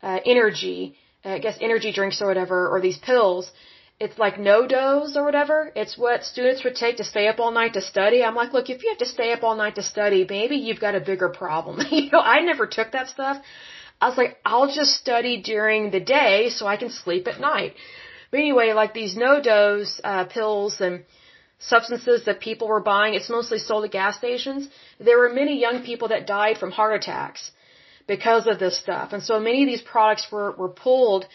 uh 0.08 0.18
energy, 0.34 0.80
uh, 1.24 1.36
I 1.38 1.40
guess 1.46 1.56
energy 1.68 1.92
drinks 1.98 2.20
or 2.22 2.28
whatever 2.32 2.58
or 2.72 2.78
these 2.88 3.00
pills. 3.10 3.50
It's 4.04 4.18
like 4.24 4.36
NoDoz 4.50 5.16
or 5.18 5.24
whatever. 5.28 5.56
It's 5.82 5.96
what 6.04 6.28
students 6.32 6.62
would 6.64 6.76
take 6.84 6.96
to 7.00 7.06
stay 7.12 7.26
up 7.30 7.40
all 7.42 7.52
night 7.62 7.74
to 7.78 7.82
study. 7.92 8.22
I'm 8.26 8.38
like, 8.42 8.52
look, 8.56 8.70
if 8.74 8.82
you 8.82 8.88
have 8.92 9.02
to 9.06 9.10
stay 9.16 9.32
up 9.34 9.42
all 9.46 9.56
night 9.64 9.74
to 9.80 9.84
study, 9.94 10.20
maybe 10.36 10.56
you've 10.66 10.84
got 10.86 10.94
a 11.00 11.02
bigger 11.10 11.30
problem. 11.42 11.82
you 11.90 12.06
know, 12.12 12.22
I 12.36 12.38
never 12.52 12.66
took 12.78 12.92
that 12.96 13.08
stuff. 13.16 13.36
I 14.00 14.08
was 14.08 14.16
like, 14.16 14.38
I'll 14.44 14.72
just 14.80 14.92
study 14.94 15.42
during 15.42 15.90
the 15.90 16.00
day 16.00 16.48
so 16.48 16.66
I 16.66 16.76
can 16.76 16.90
sleep 16.90 17.28
at 17.28 17.38
night. 17.40 17.74
But 18.30 18.40
anyway, 18.40 18.72
like 18.72 18.94
these 18.94 19.14
NoDoz 19.16 20.00
uh, 20.02 20.24
pills 20.24 20.80
and 20.80 21.04
substances 21.58 22.24
that 22.24 22.40
people 22.40 22.68
were 22.68 22.80
buying, 22.80 23.14
it's 23.14 23.28
mostly 23.28 23.58
sold 23.58 23.84
at 23.84 23.90
gas 23.90 24.16
stations. 24.16 24.68
There 24.98 25.18
were 25.18 25.28
many 25.28 25.60
young 25.60 25.82
people 25.82 26.08
that 26.08 26.26
died 26.26 26.56
from 26.58 26.70
heart 26.70 26.94
attacks 26.94 27.50
because 28.06 28.46
of 28.46 28.58
this 28.58 28.78
stuff. 28.78 29.12
And 29.12 29.22
so 29.22 29.38
many 29.38 29.62
of 29.64 29.68
these 29.72 29.82
products 29.82 30.26
were, 30.32 30.52
were 30.52 30.74
pulled 30.86 31.26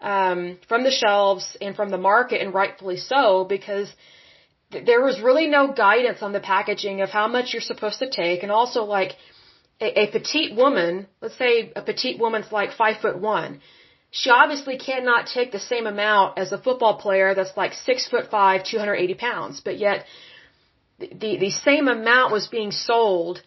um, 0.00 0.58
from 0.68 0.82
the 0.84 0.90
shelves 0.90 1.56
and 1.60 1.76
from 1.76 1.90
the 1.90 1.98
market, 1.98 2.40
and 2.40 2.54
rightfully 2.54 2.96
so, 2.96 3.44
because 3.44 3.88
th- 4.72 4.84
there 4.86 5.02
was 5.02 5.20
really 5.20 5.46
no 5.46 5.72
guidance 5.72 6.20
on 6.22 6.32
the 6.32 6.40
packaging 6.40 7.00
of 7.00 7.10
how 7.10 7.26
much 7.28 7.52
you're 7.52 7.62
supposed 7.72 7.98
to 8.00 8.10
take, 8.10 8.42
and 8.42 8.52
also 8.52 8.84
like 8.84 9.12
a, 9.80 10.04
a 10.04 10.10
petite 10.10 10.54
woman, 10.56 11.06
let's 11.20 11.36
say 11.36 11.72
a 11.74 11.82
petite 11.82 12.18
woman's 12.18 12.50
like 12.52 12.72
five 12.72 12.98
foot 12.98 13.18
one, 13.18 13.60
she 14.10 14.30
obviously 14.30 14.78
cannot 14.78 15.26
take 15.26 15.50
the 15.50 15.58
same 15.58 15.86
amount 15.86 16.38
as 16.38 16.52
a 16.52 16.58
football 16.58 16.98
player 16.98 17.34
that's 17.34 17.56
like 17.56 17.72
six 17.74 18.08
foot 18.08 18.30
five, 18.30 18.64
280 18.64 19.14
pounds, 19.14 19.60
but 19.60 19.76
yet 19.78 20.06
the, 20.98 21.36
the 21.38 21.50
same 21.50 21.88
amount 21.88 22.32
was 22.32 22.46
being 22.46 22.70
sold 22.70 23.42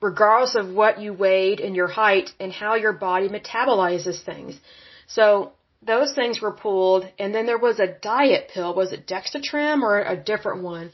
regardless 0.00 0.54
of 0.56 0.68
what 0.70 1.00
you 1.00 1.12
weighed 1.12 1.60
and 1.60 1.76
your 1.76 1.86
height 1.86 2.30
and 2.40 2.50
how 2.52 2.74
your 2.74 2.92
body 2.92 3.28
metabolizes 3.28 4.22
things. 4.24 4.58
So 5.06 5.52
those 5.82 6.12
things 6.14 6.40
were 6.40 6.52
pulled 6.52 7.06
and 7.18 7.34
then 7.34 7.46
there 7.46 7.58
was 7.58 7.78
a 7.78 7.86
diet 7.86 8.50
pill. 8.52 8.74
Was 8.74 8.92
it 8.92 9.06
Dexatrim 9.06 9.82
or 9.82 10.00
a 10.00 10.16
different 10.16 10.62
one? 10.62 10.90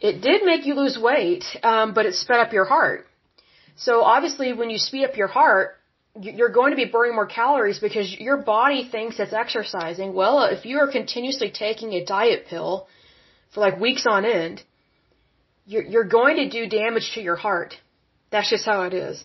It 0.00 0.20
did 0.20 0.44
make 0.44 0.66
you 0.66 0.74
lose 0.74 0.98
weight, 0.98 1.44
um, 1.62 1.94
but 1.94 2.06
it 2.06 2.14
sped 2.14 2.40
up 2.40 2.52
your 2.52 2.64
heart. 2.64 3.06
So 3.76 4.02
obviously, 4.02 4.52
when 4.52 4.70
you 4.70 4.78
speed 4.78 5.04
up 5.04 5.16
your 5.16 5.28
heart, 5.28 5.76
you're 6.20 6.50
going 6.50 6.70
to 6.70 6.76
be 6.76 6.86
burning 6.86 7.14
more 7.14 7.26
calories 7.26 7.78
because 7.78 8.14
your 8.18 8.38
body 8.38 8.88
thinks 8.90 9.18
it's 9.18 9.32
exercising. 9.32 10.14
Well, 10.14 10.44
if 10.44 10.64
you 10.64 10.78
are 10.78 10.90
continuously 10.90 11.50
taking 11.50 11.92
a 11.92 12.04
diet 12.04 12.46
pill 12.48 12.88
for 13.52 13.60
like 13.60 13.78
weeks 13.78 14.06
on 14.06 14.24
end, 14.24 14.62
you're, 15.66 15.82
you're 15.82 16.04
going 16.04 16.36
to 16.36 16.48
do 16.48 16.68
damage 16.68 17.12
to 17.14 17.20
your 17.20 17.36
heart. 17.36 17.74
That's 18.30 18.50
just 18.50 18.64
how 18.64 18.82
it 18.84 18.94
is. 18.94 19.24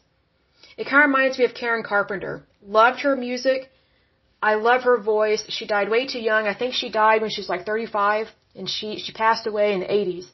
It 0.77 0.85
kind 0.85 1.03
of 1.03 1.09
reminds 1.09 1.37
me 1.37 1.45
of 1.45 1.53
Karen 1.53 1.83
Carpenter. 1.83 2.43
Loved 2.61 3.01
her 3.01 3.15
music, 3.15 3.69
I 4.41 4.55
love 4.55 4.83
her 4.83 4.97
voice. 4.97 5.45
She 5.49 5.67
died 5.67 5.89
way 5.89 6.07
too 6.07 6.19
young. 6.19 6.47
I 6.47 6.55
think 6.55 6.73
she 6.73 6.89
died 6.89 7.21
when 7.21 7.29
she 7.29 7.41
was 7.41 7.49
like 7.49 7.65
35 7.65 8.27
and 8.55 8.67
she, 8.67 8.97
she 8.97 9.13
passed 9.13 9.45
away 9.45 9.73
in 9.73 9.81
the 9.81 9.85
80s. 9.85 10.25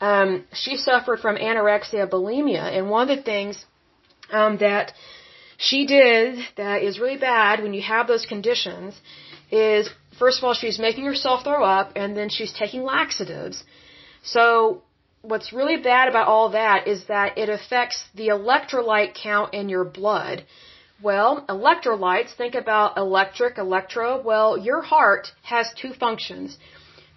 Um, 0.00 0.44
she 0.52 0.76
suffered 0.76 1.20
from 1.20 1.36
anorexia 1.36 2.08
bulimia 2.08 2.64
and 2.76 2.88
one 2.88 3.08
of 3.08 3.16
the 3.16 3.22
things, 3.22 3.64
um, 4.32 4.58
that 4.58 4.92
she 5.56 5.86
did 5.86 6.38
that 6.56 6.82
is 6.82 6.98
really 6.98 7.18
bad 7.18 7.62
when 7.62 7.74
you 7.74 7.82
have 7.82 8.06
those 8.06 8.24
conditions 8.24 8.98
is 9.50 9.90
first 10.18 10.38
of 10.38 10.44
all 10.44 10.54
she's 10.54 10.78
making 10.78 11.04
herself 11.04 11.44
throw 11.44 11.62
up 11.64 11.92
and 11.96 12.16
then 12.16 12.28
she's 12.30 12.52
taking 12.52 12.82
laxatives. 12.82 13.62
So 14.22 14.82
what's 15.22 15.52
really 15.52 15.76
bad 15.76 16.08
about 16.08 16.28
all 16.28 16.50
that 16.50 16.86
is 16.86 17.04
that 17.06 17.36
it 17.36 17.48
affects 17.48 18.04
the 18.14 18.28
electrolyte 18.28 19.14
count 19.14 19.52
in 19.52 19.68
your 19.68 19.84
blood. 19.84 20.44
Well, 21.02 21.44
electrolytes, 21.48 22.34
think 22.36 22.54
about 22.54 22.96
electric, 22.96 23.58
electro. 23.58 24.22
Well, 24.22 24.58
your 24.58 24.82
heart 24.82 25.32
has 25.42 25.72
two 25.74 25.92
functions. 25.92 26.58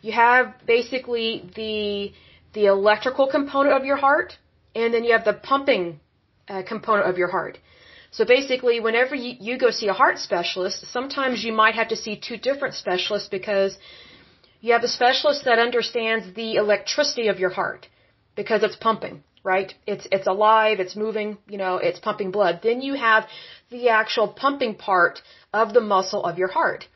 You 0.02 0.14
have 0.14 0.54
basically 0.66 1.50
the 1.56 2.14
the 2.54 2.66
electrical 2.66 3.28
component 3.28 3.76
of 3.76 3.86
your 3.86 3.98
heart 3.98 4.38
and 4.76 4.94
then 4.94 5.04
you 5.04 5.12
have 5.14 5.26
the 5.26 5.34
pumping 5.34 6.00
uh, 6.48 6.64
component 6.64 7.08
of 7.10 7.18
your 7.18 7.30
heart. 7.30 7.58
So 8.12 8.26
basically, 8.26 8.80
whenever 8.80 9.16
you, 9.16 9.36
you 9.40 9.58
go 9.58 9.72
see 9.72 9.88
a 9.88 9.94
heart 9.94 10.20
specialist, 10.20 10.86
sometimes 10.92 11.44
you 11.44 11.52
might 11.52 11.76
have 11.76 11.90
to 11.90 11.96
see 11.96 12.16
two 12.16 12.38
different 12.38 12.76
specialists 12.76 13.28
because 13.28 13.78
you 14.62 14.74
have 14.74 14.84
a 14.84 14.88
specialist 14.88 15.46
that 15.46 15.60
understands 15.60 16.34
the 16.36 16.56
electricity 16.56 17.28
of 17.28 17.40
your 17.40 17.50
heart 17.50 17.88
because 18.36 18.62
it's 18.64 18.76
pumping, 18.76 19.24
right? 19.44 19.74
It's, 19.88 20.08
it's 20.12 20.28
alive, 20.28 20.80
it's 20.80 20.96
moving, 20.96 21.38
you 21.48 21.58
know, 21.58 21.78
it's 21.78 22.00
pumping 22.00 22.32
blood. 22.32 22.60
Then 22.62 22.82
you 22.82 22.94
have 22.94 23.28
the 23.72 23.90
actual 23.90 24.28
pumping 24.28 24.76
part 24.76 25.22
of 25.52 25.74
the 25.74 25.82
muscle 25.82 26.24
of 26.24 26.38
your 26.38 26.50
heart. 26.50 26.88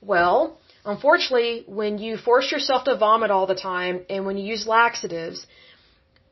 Well, 0.00 0.58
unfortunately, 0.84 1.64
when 1.66 1.98
you 1.98 2.16
force 2.16 2.50
yourself 2.50 2.84
to 2.84 2.96
vomit 2.96 3.30
all 3.30 3.46
the 3.46 3.54
time 3.54 4.04
and 4.10 4.26
when 4.26 4.36
you 4.36 4.44
use 4.44 4.66
laxatives, 4.66 5.46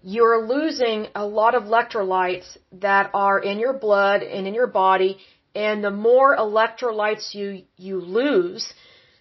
you're 0.03 0.47
losing 0.47 1.09
a 1.15 1.27
lot 1.27 1.55
of 1.55 1.65
electrolytes 1.65 2.57
that 2.73 3.11
are 3.13 3.39
in 3.39 3.59
your 3.59 3.75
blood 3.75 4.23
and 4.23 4.47
in 4.47 4.55
your 4.55 4.67
body. 4.67 5.19
And 5.55 5.85
the 5.85 5.91
more 5.91 6.37
electrolytes 6.37 7.35
you, 7.35 7.63
you 7.77 8.01
lose, 8.01 8.73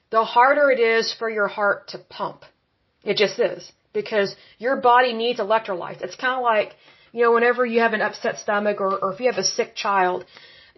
the 0.10 0.24
harder 0.24 0.72
it 0.72 0.80
is 0.80 1.14
for 1.14 1.30
your 1.30 1.48
heart 1.48 1.90
to 1.90 1.98
pump. 1.98 2.46
It 3.04 3.18
just 3.18 3.40
is. 3.40 3.72
Because 3.94 4.36
your 4.60 4.78
body 4.78 5.14
needs 5.14 5.40
electrolytes. 5.40 6.02
It's 6.02 6.16
kind 6.16 6.36
of 6.36 6.44
like, 6.44 6.76
you 7.12 7.24
know, 7.24 7.34
whenever 7.34 7.66
you 7.66 7.80
have 7.80 7.94
an 7.94 8.02
upset 8.02 8.38
stomach 8.38 8.80
or, 8.80 8.98
or 9.04 9.14
if 9.14 9.20
you 9.20 9.26
have 9.26 9.40
a 9.40 9.44
sick 9.44 9.76
child, 9.76 10.26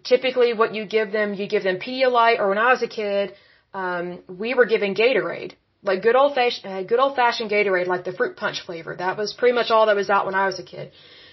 typically 0.03 0.53
what 0.53 0.73
you 0.73 0.85
give 0.85 1.11
them, 1.11 1.33
you 1.33 1.47
give 1.47 1.63
them 1.63 1.77
Pedialyte 1.77 2.39
or 2.39 2.49
when 2.49 2.57
I 2.57 2.71
was 2.71 2.81
a 2.81 2.87
kid, 2.87 3.33
um, 3.73 4.19
we 4.27 4.53
were 4.53 4.65
giving 4.65 4.95
Gatorade 4.95 5.53
like 5.83 6.01
good 6.01 6.15
old 6.15 6.35
fashioned, 6.35 6.65
uh, 6.71 6.83
good 6.83 6.99
old 6.99 7.15
fashioned 7.15 7.49
Gatorade, 7.49 7.87
like 7.87 8.03
the 8.03 8.13
fruit 8.13 8.35
punch 8.37 8.61
flavor. 8.65 8.95
That 8.95 9.17
was 9.17 9.33
pretty 9.33 9.55
much 9.55 9.71
all 9.71 9.85
that 9.87 9.95
was 9.95 10.09
out 10.09 10.25
when 10.25 10.35
I 10.35 10.45
was 10.45 10.59
a 10.59 10.63
kid. 10.63 10.91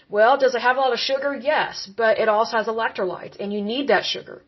Well, 0.08 0.38
does 0.38 0.54
it 0.54 0.62
have 0.62 0.76
a 0.76 0.80
lot 0.80 0.92
of 0.92 0.98
sugar? 0.98 1.36
Yes, 1.36 1.88
but 1.96 2.18
it 2.18 2.28
also 2.28 2.56
has 2.56 2.66
electrolytes, 2.66 3.36
and 3.38 3.52
you 3.52 3.60
need 3.60 3.88
that 3.88 4.04
sugar. 4.04 4.42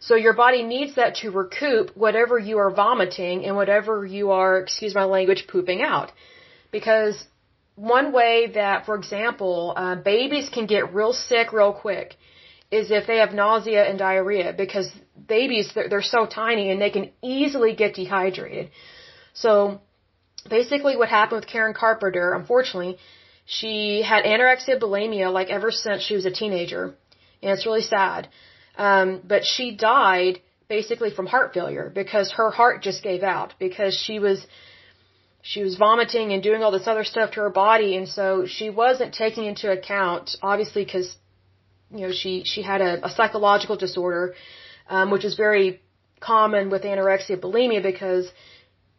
So 0.00 0.14
your 0.16 0.32
body 0.32 0.62
needs 0.62 0.96
that 0.96 1.16
to 1.16 1.30
recoup 1.30 1.96
whatever 1.96 2.38
you 2.38 2.58
are 2.58 2.70
vomiting 2.70 3.44
and 3.44 3.56
whatever 3.56 4.04
you 4.04 4.30
are, 4.30 4.58
excuse 4.58 4.94
my 4.94 5.04
language, 5.04 5.46
pooping 5.48 5.82
out. 5.82 6.12
Because 6.72 7.24
one 7.74 8.12
way 8.12 8.50
that, 8.54 8.86
for 8.86 8.94
example, 8.96 9.74
uh, 9.76 9.94
babies 9.96 10.48
can 10.48 10.66
get 10.66 10.94
real 10.94 11.12
sick 11.12 11.52
real 11.52 11.72
quick 11.72 12.16
is 12.70 12.90
if 12.90 13.06
they 13.06 13.18
have 13.18 13.32
nausea 13.32 13.82
and 13.88 13.98
diarrhea 13.98 14.52
because 14.52 14.88
babies 15.26 15.70
they're, 15.74 15.88
they're 15.88 16.02
so 16.02 16.26
tiny 16.26 16.70
and 16.70 16.80
they 16.80 16.90
can 16.90 17.10
easily 17.22 17.74
get 17.74 17.94
dehydrated. 17.94 18.70
So 19.32 19.80
basically 20.48 20.96
what 20.96 21.08
happened 21.08 21.40
with 21.40 21.48
Karen 21.48 21.74
Carpenter, 21.74 22.34
unfortunately, 22.34 22.98
she 23.46 24.02
had 24.02 24.24
anorexia 24.24 24.78
bulimia 24.78 25.32
like 25.32 25.48
ever 25.48 25.70
since 25.70 26.02
she 26.02 26.14
was 26.14 26.26
a 26.26 26.30
teenager. 26.30 26.94
And 27.42 27.52
it's 27.52 27.64
really 27.64 27.82
sad. 27.82 28.28
Um, 28.76 29.22
but 29.24 29.44
she 29.44 29.74
died 29.74 30.40
basically 30.68 31.10
from 31.10 31.26
heart 31.26 31.54
failure 31.54 31.90
because 31.94 32.32
her 32.32 32.50
heart 32.50 32.82
just 32.82 33.02
gave 33.02 33.22
out 33.22 33.54
because 33.58 33.94
she 33.96 34.18
was 34.18 34.46
she 35.40 35.62
was 35.62 35.76
vomiting 35.76 36.32
and 36.32 36.42
doing 36.42 36.62
all 36.62 36.70
this 36.70 36.86
other 36.86 37.04
stuff 37.04 37.30
to 37.32 37.40
her 37.40 37.50
body 37.50 37.96
and 37.96 38.06
so 38.06 38.44
she 38.46 38.68
wasn't 38.68 39.14
taking 39.14 39.46
into 39.46 39.70
account 39.70 40.36
obviously 40.42 40.84
because 40.84 41.16
you 41.90 42.06
know, 42.06 42.12
she, 42.12 42.42
she 42.44 42.62
had 42.62 42.80
a, 42.80 43.06
a 43.06 43.10
psychological 43.10 43.76
disorder, 43.76 44.34
um, 44.88 45.10
which 45.10 45.24
is 45.24 45.34
very 45.36 45.80
common 46.20 46.70
with 46.70 46.82
anorexia 46.82 47.38
bulimia 47.40 47.82
because 47.82 48.30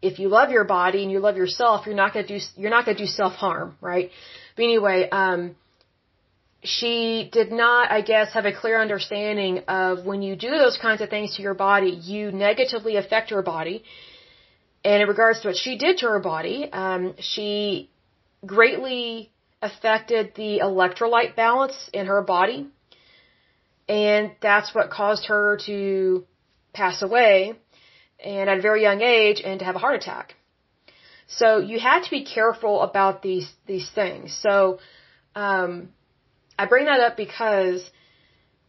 if 0.01 0.19
you 0.19 0.29
love 0.29 0.49
your 0.49 0.63
body 0.63 1.03
and 1.03 1.11
you 1.11 1.19
love 1.19 1.35
yourself, 1.35 1.85
you're 1.85 1.95
not 1.95 2.13
gonna 2.13 2.25
do, 2.25 2.39
you're 2.55 2.69
not 2.69 2.85
gonna 2.85 2.97
do 2.97 3.05
self-harm, 3.05 3.75
right? 3.81 4.09
But 4.55 4.63
anyway, 4.63 5.09
um, 5.11 5.55
she 6.63 7.29
did 7.31 7.51
not, 7.51 7.91
I 7.91 8.01
guess, 8.01 8.33
have 8.33 8.45
a 8.45 8.53
clear 8.53 8.81
understanding 8.81 9.59
of 9.67 10.05
when 10.05 10.21
you 10.21 10.35
do 10.35 10.49
those 10.49 10.77
kinds 10.77 11.01
of 11.01 11.09
things 11.09 11.35
to 11.35 11.41
your 11.41 11.53
body, 11.53 11.89
you 11.89 12.31
negatively 12.31 12.95
affect 12.95 13.31
your 13.31 13.41
body. 13.41 13.83
And 14.83 15.01
in 15.01 15.07
regards 15.07 15.41
to 15.41 15.49
what 15.49 15.57
she 15.57 15.77
did 15.77 15.99
to 15.99 16.07
her 16.07 16.19
body, 16.19 16.69
um, 16.71 17.15
she 17.19 17.89
greatly 18.45 19.31
affected 19.61 20.33
the 20.35 20.59
electrolyte 20.63 21.35
balance 21.35 21.89
in 21.93 22.05
her 22.05 22.21
body 22.21 22.67
and 23.89 24.31
that's 24.39 24.73
what 24.73 24.91
caused 24.91 25.25
her 25.25 25.57
to 25.65 26.25
pass 26.73 27.01
away 27.01 27.53
and 28.23 28.49
at 28.49 28.59
a 28.59 28.61
very 28.61 28.83
young 28.83 29.01
age 29.01 29.41
and 29.43 29.59
to 29.59 29.65
have 29.65 29.75
a 29.75 29.79
heart 29.79 29.95
attack. 29.95 30.35
So 31.27 31.57
you 31.57 31.79
had 31.79 32.03
to 32.03 32.11
be 32.11 32.23
careful 32.23 32.81
about 32.81 33.21
these 33.21 33.49
these 33.65 33.89
things. 33.89 34.37
So 34.41 34.79
um, 35.35 35.89
I 36.57 36.65
bring 36.65 36.85
that 36.85 36.99
up 36.99 37.17
because 37.17 37.83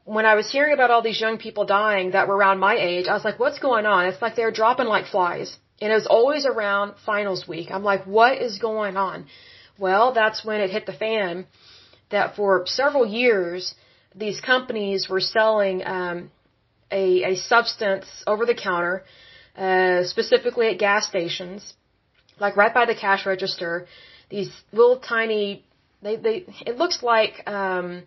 when 0.05 0.27
I 0.27 0.35
was 0.35 0.51
hearing 0.51 0.73
about 0.75 0.91
all 0.91 1.03
these 1.03 1.21
young 1.21 1.39
people 1.39 1.65
dying 1.67 2.13
that 2.13 2.27
were 2.29 2.37
around 2.37 2.59
my 2.59 2.77
age, 2.77 3.07
I 3.07 3.15
was 3.15 3.25
like, 3.25 3.39
what's 3.39 3.59
going 3.59 3.87
on? 3.87 4.07
It's 4.07 4.23
like 4.23 4.37
they're 4.37 4.57
dropping 4.63 4.87
like 4.87 5.07
flies. 5.07 5.57
And 5.81 5.91
it 5.93 5.95
was 5.95 6.07
always 6.07 6.45
around 6.45 6.95
finals 7.07 7.49
week. 7.49 7.71
I'm 7.71 7.85
like, 7.85 8.05
what 8.05 8.37
is 8.47 8.59
going 8.59 8.97
on? 8.97 9.27
Well, 9.79 10.13
that's 10.13 10.45
when 10.45 10.61
it 10.61 10.71
hit 10.71 10.85
the 10.85 10.93
fan 10.93 11.47
that 12.11 12.37
for 12.37 12.65
several 12.67 13.07
years, 13.07 13.75
these 14.15 14.41
companies 14.41 15.09
were 15.09 15.21
selling 15.21 15.87
um, 15.87 16.31
a, 16.91 17.33
a 17.33 17.37
substance 17.37 18.07
over 18.27 18.47
the 18.47 18.55
counter, 18.55 19.05
uh, 19.57 20.05
specifically 20.05 20.69
at 20.69 20.79
gas 20.79 21.07
stations, 21.07 21.75
like 22.39 22.57
right 22.57 22.75
by 22.75 22.87
the 22.87 22.95
cash 22.95 23.27
register. 23.27 23.87
These 24.29 24.51
little 24.73 24.99
tiny, 24.99 25.65
they 26.03 26.17
they 26.17 26.45
it 26.67 26.77
looks 26.77 27.03
like 27.03 27.43
um, 27.47 28.03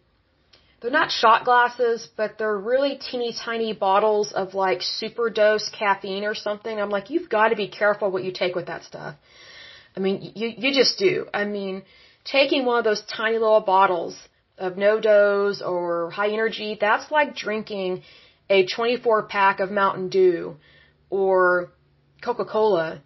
they're 0.82 0.92
not 0.92 1.12
shot 1.12 1.46
glasses, 1.46 2.10
but 2.18 2.38
they're 2.38 2.58
really 2.58 2.98
teeny 2.98 3.34
tiny 3.34 3.74
bottles 3.74 4.34
of 4.34 4.54
like 4.54 4.82
super 4.82 5.30
dose 5.30 5.70
caffeine 5.70 6.26
or 6.26 6.36
something. 6.36 6.80
I'm 6.80 6.90
like, 6.90 7.10
you've 7.10 7.30
got 7.30 7.50
to 7.50 7.56
be 7.56 7.70
careful 7.70 8.12
what 8.12 8.24
you 8.24 8.34
take 8.34 8.56
with 8.56 8.68
that 8.68 8.84
stuff. 8.84 9.16
I 9.96 10.00
mean, 10.00 10.34
you 10.36 10.48
you 10.58 10.74
just 10.74 10.98
do. 10.98 11.28
I 11.34 11.46
mean, 11.46 11.84
taking 12.26 12.66
one 12.66 12.80
of 12.80 12.84
those 12.84 13.02
tiny 13.04 13.38
little 13.38 13.62
bottles 13.62 14.18
of 14.58 14.74
NoDoz 14.74 15.62
or 15.62 16.12
high 16.12 16.30
energy, 16.30 16.78
that's 16.80 17.12
like 17.12 17.36
drinking 17.36 18.04
a 18.50 18.66
24 18.66 19.24
pack 19.24 19.60
of 19.60 19.72
Mountain 19.72 20.10
Dew 20.10 20.58
or 21.10 21.72
Coca-Cola 22.22 23.02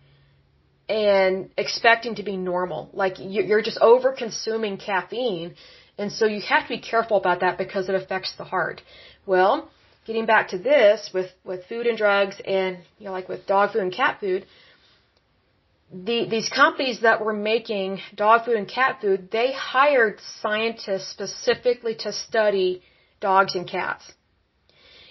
and 0.89 1.49
expecting 1.57 2.15
to 2.15 2.23
be 2.23 2.37
normal. 2.37 2.89
Like 2.93 3.15
you're 3.19 3.61
just 3.61 3.77
over 3.79 4.11
consuming 4.11 4.77
caffeine. 4.77 5.55
And 5.97 6.11
so 6.11 6.25
you 6.25 6.41
have 6.41 6.63
to 6.63 6.69
be 6.69 6.79
careful 6.79 7.17
about 7.17 7.39
that 7.41 7.57
because 7.57 7.89
it 7.89 7.95
affects 7.95 8.33
the 8.37 8.43
heart. 8.43 8.81
Well, 9.25 9.69
getting 10.05 10.25
back 10.25 10.49
to 10.49 10.57
this 10.57 11.09
with, 11.13 11.31
with 11.43 11.65
food 11.65 11.87
and 11.87 11.97
drugs 11.97 12.39
and, 12.45 12.77
you 12.99 13.05
know, 13.05 13.11
like 13.11 13.27
with 13.27 13.45
dog 13.45 13.73
food 13.73 13.81
and 13.81 13.91
cat 13.91 14.19
food, 14.19 14.45
the, 15.91 16.27
these 16.29 16.49
companies 16.49 17.01
that 17.01 17.23
were 17.23 17.33
making 17.33 18.01
dog 18.13 18.45
food 18.45 18.55
and 18.55 18.67
cat 18.67 18.99
food, 19.01 19.29
they 19.31 19.53
hired 19.53 20.19
scientists 20.41 21.07
specifically 21.07 21.95
to 21.95 22.11
study 22.11 22.81
dogs 23.21 23.55
and 23.55 23.67
cats. 23.67 24.03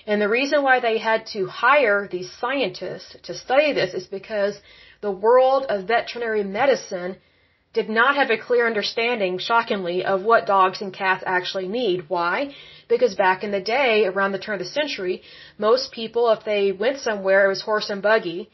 And 0.07 0.21
the 0.23 0.29
reason 0.29 0.63
why 0.63 0.81
they 0.81 0.99
had 0.99 1.27
to 1.35 1.47
hire 1.47 2.09
these 2.09 2.31
scientists 2.41 3.17
to 3.25 3.35
study 3.35 3.73
this 3.73 3.95
is 3.95 4.07
because 4.07 4.61
the 5.01 5.11
world 5.11 5.65
of 5.69 5.89
veterinary 5.89 6.45
medicine 6.45 7.17
did 7.73 7.89
not 7.89 8.15
have 8.17 8.31
a 8.31 8.39
clear 8.39 8.67
understanding, 8.67 9.39
shockingly, 9.39 10.05
of 10.05 10.23
what 10.23 10.47
dogs 10.47 10.81
and 10.81 10.93
cats 10.93 11.23
actually 11.27 11.69
need. 11.69 12.09
Why? 12.09 12.55
Because 12.89 13.15
back 13.15 13.43
in 13.45 13.51
the 13.51 13.61
day, 13.61 14.07
around 14.07 14.33
the 14.33 14.39
turn 14.39 14.55
of 14.55 14.61
the 14.61 14.79
century, 14.81 15.23
most 15.59 15.93
people, 15.93 16.31
if 16.31 16.45
they 16.45 16.73
went 16.73 16.99
somewhere, 17.01 17.45
it 17.45 17.49
was 17.49 17.63
horse 17.63 17.91
and 17.91 18.01
buggy. 18.01 18.49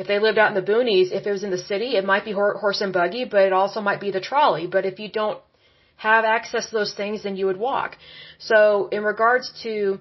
If 0.00 0.06
they 0.06 0.20
lived 0.20 0.38
out 0.38 0.50
in 0.52 0.58
the 0.60 0.72
boonies, 0.72 1.10
if 1.18 1.26
it 1.26 1.32
was 1.36 1.44
in 1.46 1.50
the 1.50 1.64
city, 1.70 1.90
it 1.96 2.04
might 2.04 2.24
be 2.24 2.32
horse 2.32 2.80
and 2.84 2.92
buggy, 2.92 3.24
but 3.24 3.42
it 3.48 3.52
also 3.60 3.80
might 3.80 4.00
be 4.06 4.12
the 4.12 4.24
trolley. 4.28 4.66
But 4.74 4.86
if 4.90 5.00
you 5.02 5.08
don't 5.20 5.40
have 5.96 6.24
access 6.24 6.66
to 6.66 6.72
those 6.78 6.94
things, 7.00 7.24
then 7.24 7.34
you 7.38 7.46
would 7.46 7.60
walk. 7.70 7.96
So 8.50 8.88
in 8.96 9.02
regards 9.02 9.46
to 9.64 9.98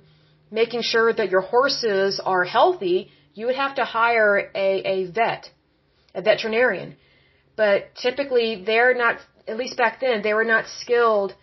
making 0.52 0.84
sure 0.84 1.12
that 1.12 1.32
your 1.32 1.42
horses 1.56 2.22
are 2.34 2.44
healthy, 2.44 3.10
you 3.34 3.48
would 3.48 3.56
have 3.56 3.76
to 3.80 3.86
hire 3.86 4.52
a, 4.68 4.70
a 4.96 4.98
vet, 5.20 5.50
a 6.14 6.22
veterinarian. 6.22 6.96
But 7.56 7.96
typically 7.96 8.64
they're 8.64 8.96
not, 9.04 9.16
at 9.48 9.58
least 9.58 9.78
back 9.78 10.00
then, 10.00 10.22
they 10.22 10.36
were 10.36 10.50
not 10.56 10.66
skilled 10.82 11.34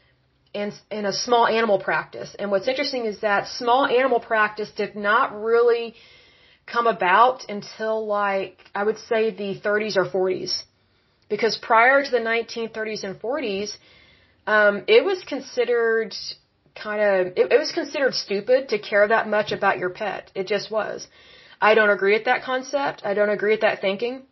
in, 0.53 0.73
in 0.93 1.07
a 1.07 1.13
small 1.13 1.49
animal 1.49 1.81
practice. 1.81 2.37
And 2.39 2.53
what's 2.53 2.69
interesting 2.69 3.05
is 3.07 3.19
that 3.23 3.49
small 3.49 3.85
animal 3.85 4.21
practice 4.21 4.71
did 4.83 4.95
not 4.95 5.27
really 5.51 5.97
come 6.67 6.87
about 6.87 7.45
until 7.49 8.07
like, 8.07 8.59
I 8.75 8.85
would 8.85 8.99
say 8.99 9.31
the 9.31 9.61
30s 9.61 9.97
or 9.97 10.07
40s. 10.07 10.63
Because 11.29 11.57
prior 11.57 12.05
to 12.05 12.11
the 12.11 12.19
1930s 12.19 13.05
and 13.05 13.21
40s, 13.21 13.77
um, 14.47 14.85
it 14.87 15.05
was 15.05 15.23
considered 15.25 16.15
kind 16.75 17.01
of, 17.01 17.27
it, 17.39 17.53
it 17.53 17.59
was 17.59 17.73
considered 17.73 18.15
stupid 18.15 18.69
to 18.71 18.79
care 18.79 19.07
that 19.09 19.29
much 19.29 19.53
about 19.53 19.79
your 19.79 19.91
pet. 19.91 20.31
It 20.35 20.47
just 20.47 20.71
was. 20.71 21.07
I 21.61 21.75
don't 21.75 21.91
agree 21.91 22.13
with 22.13 22.27
that 22.27 22.43
concept. 22.43 23.03
I 23.05 23.15
don't 23.15 23.31
agree 23.31 23.53
with 23.53 23.63
that 23.63 23.81
thinking. 23.81 24.23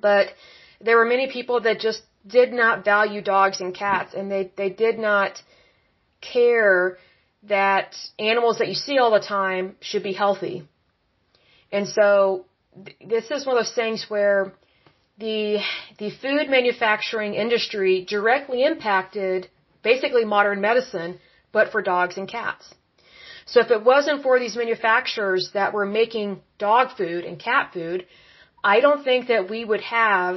But 0.00 0.28
there 0.80 0.96
were 0.96 1.04
many 1.04 1.30
people 1.30 1.60
that 1.60 1.80
just 1.80 2.02
did 2.26 2.52
not 2.52 2.84
value 2.84 3.20
dogs 3.20 3.60
and 3.60 3.74
cats 3.74 4.14
and 4.14 4.30
they, 4.30 4.50
they 4.56 4.70
did 4.70 4.98
not 4.98 5.42
care 6.20 6.96
that 7.42 7.94
animals 8.18 8.58
that 8.58 8.68
you 8.68 8.74
see 8.74 8.98
all 8.98 9.10
the 9.10 9.20
time 9.20 9.76
should 9.80 10.02
be 10.02 10.12
healthy. 10.12 10.66
And 11.76 11.88
so 11.88 12.06
th- 12.84 12.96
this 13.14 13.26
is 13.34 13.46
one 13.46 13.56
of 13.56 13.60
those 13.62 13.78
things 13.82 14.06
where 14.14 14.40
the 15.24 15.40
the 16.02 16.10
food 16.22 16.46
manufacturing 16.58 17.32
industry 17.44 17.92
directly 18.14 18.60
impacted 18.70 19.48
basically 19.90 20.24
modern 20.36 20.60
medicine 20.70 21.12
but 21.56 21.70
for 21.72 21.80
dogs 21.92 22.16
and 22.20 22.28
cats. 22.38 22.64
So 23.52 23.60
if 23.64 23.70
it 23.76 23.82
wasn't 23.92 24.22
for 24.26 24.34
these 24.42 24.56
manufacturers 24.64 25.44
that 25.58 25.72
were 25.76 25.86
making 26.00 26.28
dog 26.58 26.86
food 27.00 27.22
and 27.28 27.38
cat 27.50 27.64
food, 27.74 28.06
I 28.72 28.76
don't 28.84 29.04
think 29.08 29.28
that 29.32 29.50
we 29.54 29.60
would 29.70 29.84
have 30.00 30.34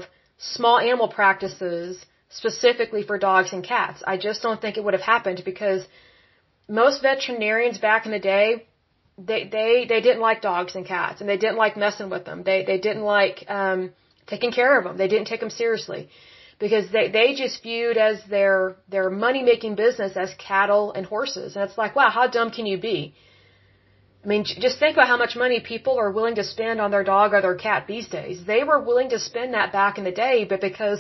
small 0.56 0.78
animal 0.90 1.10
practices 1.20 2.06
specifically 2.30 3.04
for 3.10 3.18
dogs 3.18 3.54
and 3.56 3.64
cats. 3.76 4.04
I 4.14 4.18
just 4.28 4.42
don't 4.46 4.62
think 4.62 4.78
it 4.78 4.84
would 4.86 4.98
have 5.00 5.10
happened 5.16 5.42
because 5.52 5.82
most 6.82 7.02
veterinarians 7.02 7.78
back 7.90 8.06
in 8.06 8.12
the 8.12 8.26
day, 8.36 8.68
they 9.18 9.48
they 9.48 9.86
they 9.90 10.02
didn't 10.02 10.22
like 10.22 10.42
dogs 10.42 10.76
and 10.76 10.86
cats 10.86 11.22
and 11.22 11.30
they 11.30 11.38
didn't 11.38 11.58
like 11.58 11.76
messing 11.76 12.10
with 12.10 12.26
them. 12.26 12.44
They 12.44 12.64
they 12.64 12.78
didn't 12.78 13.04
like 13.04 13.46
um 13.50 13.92
taking 14.28 14.52
care 14.52 14.78
of 14.78 14.84
them. 14.84 14.98
They 14.98 15.08
didn't 15.08 15.28
take 15.28 15.40
them 15.40 15.50
seriously 15.50 16.10
because 16.60 16.92
they 16.92 17.10
they 17.10 17.34
just 17.34 17.64
viewed 17.64 17.98
as 17.98 18.24
their 18.30 18.76
their 18.90 19.10
money 19.10 19.44
making 19.44 19.76
business 19.76 20.16
as 20.16 20.34
cattle 20.36 20.92
and 20.94 21.06
horses. 21.06 21.56
And 21.56 21.68
it's 21.68 21.78
like, 21.78 21.96
wow, 21.96 22.10
how 22.10 22.28
dumb 22.28 22.52
can 22.52 22.66
you 22.66 22.78
be? 22.78 23.16
I 24.24 24.28
mean, 24.28 24.44
just 24.44 24.78
think 24.80 24.96
about 24.98 25.08
how 25.08 25.18
much 25.18 25.36
money 25.36 25.60
people 25.62 25.98
are 25.98 26.12
willing 26.12 26.36
to 26.36 26.44
spend 26.44 26.82
on 26.82 26.92
their 26.92 27.04
dog 27.04 27.34
or 27.34 27.42
their 27.42 27.56
cat 27.56 27.86
these 27.88 28.08
days. 28.08 28.44
They 28.46 28.64
were 28.64 28.80
willing 28.80 29.10
to 29.12 29.20
spend 29.20 29.54
that 29.54 29.72
back 29.72 29.98
in 29.98 30.04
the 30.04 30.12
day, 30.12 30.44
but 30.44 30.60
because 30.60 31.00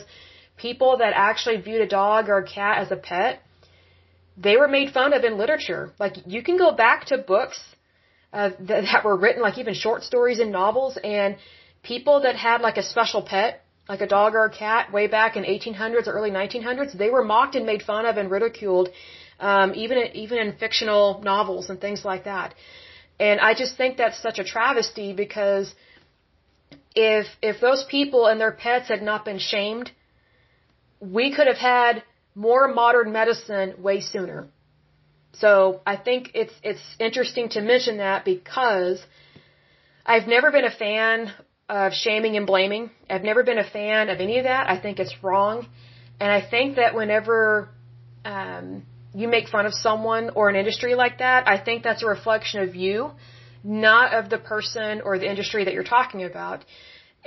people 0.55 0.97
that 0.97 1.13
actually 1.15 1.57
viewed 1.57 1.81
a 1.81 1.87
dog 1.87 2.29
or 2.29 2.37
a 2.37 2.47
cat 2.47 2.77
as 2.77 2.91
a 2.91 2.95
pet, 2.95 3.41
they 4.37 4.55
were 4.55 4.67
made 4.67 4.91
fun 4.91 5.13
of 5.13 5.23
in 5.23 5.37
literature. 5.37 5.91
Like 5.99 6.15
you 6.25 6.41
can 6.41 6.57
go 6.57 6.71
back 6.71 7.05
to 7.07 7.17
books 7.17 7.59
uh, 8.33 8.49
that, 8.59 8.81
that 8.83 9.03
were 9.03 9.15
written, 9.15 9.41
like 9.41 9.57
even 9.57 9.73
short 9.73 10.03
stories 10.03 10.39
and 10.39 10.51
novels, 10.51 10.97
and 11.03 11.37
people 11.83 12.21
that 12.21 12.35
had 12.35 12.61
like 12.61 12.77
a 12.77 12.83
special 12.83 13.21
pet, 13.21 13.63
like 13.87 14.01
a 14.01 14.07
dog 14.07 14.35
or 14.35 14.45
a 14.45 14.51
cat, 14.51 14.91
way 14.91 15.07
back 15.07 15.35
in 15.37 15.43
1800s 15.43 16.07
or 16.07 16.11
early 16.11 16.31
1900s, 16.31 16.97
they 16.97 17.09
were 17.09 17.23
mocked 17.23 17.55
and 17.55 17.65
made 17.65 17.81
fun 17.81 18.05
of 18.05 18.17
and 18.17 18.29
ridiculed, 18.29 18.89
um, 19.39 19.73
even 19.75 19.97
even 20.13 20.37
in 20.39 20.57
fictional 20.57 21.21
novels 21.23 21.69
and 21.69 21.79
things 21.79 22.03
like 22.03 22.25
that. 22.25 22.53
And 23.19 23.39
I 23.39 23.53
just 23.53 23.77
think 23.77 23.97
that's 23.97 24.21
such 24.21 24.39
a 24.39 24.43
travesty 24.43 25.13
because 25.13 25.73
if 26.95 27.27
if 27.41 27.61
those 27.61 27.83
people 27.89 28.27
and 28.27 28.39
their 28.39 28.51
pets 28.51 28.89
had 28.89 29.01
not 29.01 29.25
been 29.25 29.39
shamed, 29.39 29.91
we 30.99 31.33
could 31.33 31.47
have 31.47 31.57
had 31.57 32.03
more 32.35 32.67
modern 32.67 33.11
medicine 33.11 33.73
way 33.81 33.99
sooner. 34.01 34.47
So 35.39 35.81
I 35.85 35.95
think 35.95 36.31
it's 36.33 36.53
it's 36.63 36.85
interesting 36.99 37.49
to 37.49 37.61
mention 37.61 37.97
that 37.97 38.25
because 38.25 38.99
I've 40.05 40.27
never 40.27 40.51
been 40.51 40.65
a 40.65 40.71
fan 40.71 41.31
of 41.69 41.93
shaming 41.93 42.37
and 42.37 42.47
blaming. 42.47 42.89
I've 43.09 43.23
never 43.23 43.43
been 43.43 43.57
a 43.57 43.69
fan 43.69 44.09
of 44.09 44.19
any 44.19 44.37
of 44.39 44.45
that. 44.45 44.69
I 44.69 44.79
think 44.79 44.99
it's 44.99 45.15
wrong. 45.21 45.67
And 46.19 46.31
I 46.31 46.41
think 46.41 46.77
that 46.77 46.95
whenever 46.95 47.69
um, 48.25 48.83
you 49.13 49.27
make 49.27 49.47
fun 49.49 49.65
of 49.65 49.73
someone 49.73 50.31
or 50.35 50.49
an 50.49 50.55
industry 50.55 50.95
like 50.95 51.19
that, 51.19 51.47
I 51.47 51.57
think 51.63 51.83
that's 51.83 52.03
a 52.03 52.07
reflection 52.07 52.61
of 52.61 52.75
you, 52.75 53.11
not 53.63 54.13
of 54.13 54.29
the 54.29 54.37
person 54.37 55.01
or 55.01 55.19
the 55.19 55.29
industry 55.29 55.65
that 55.65 55.73
you're 55.73 55.91
talking 55.97 56.23
about. 56.23 56.63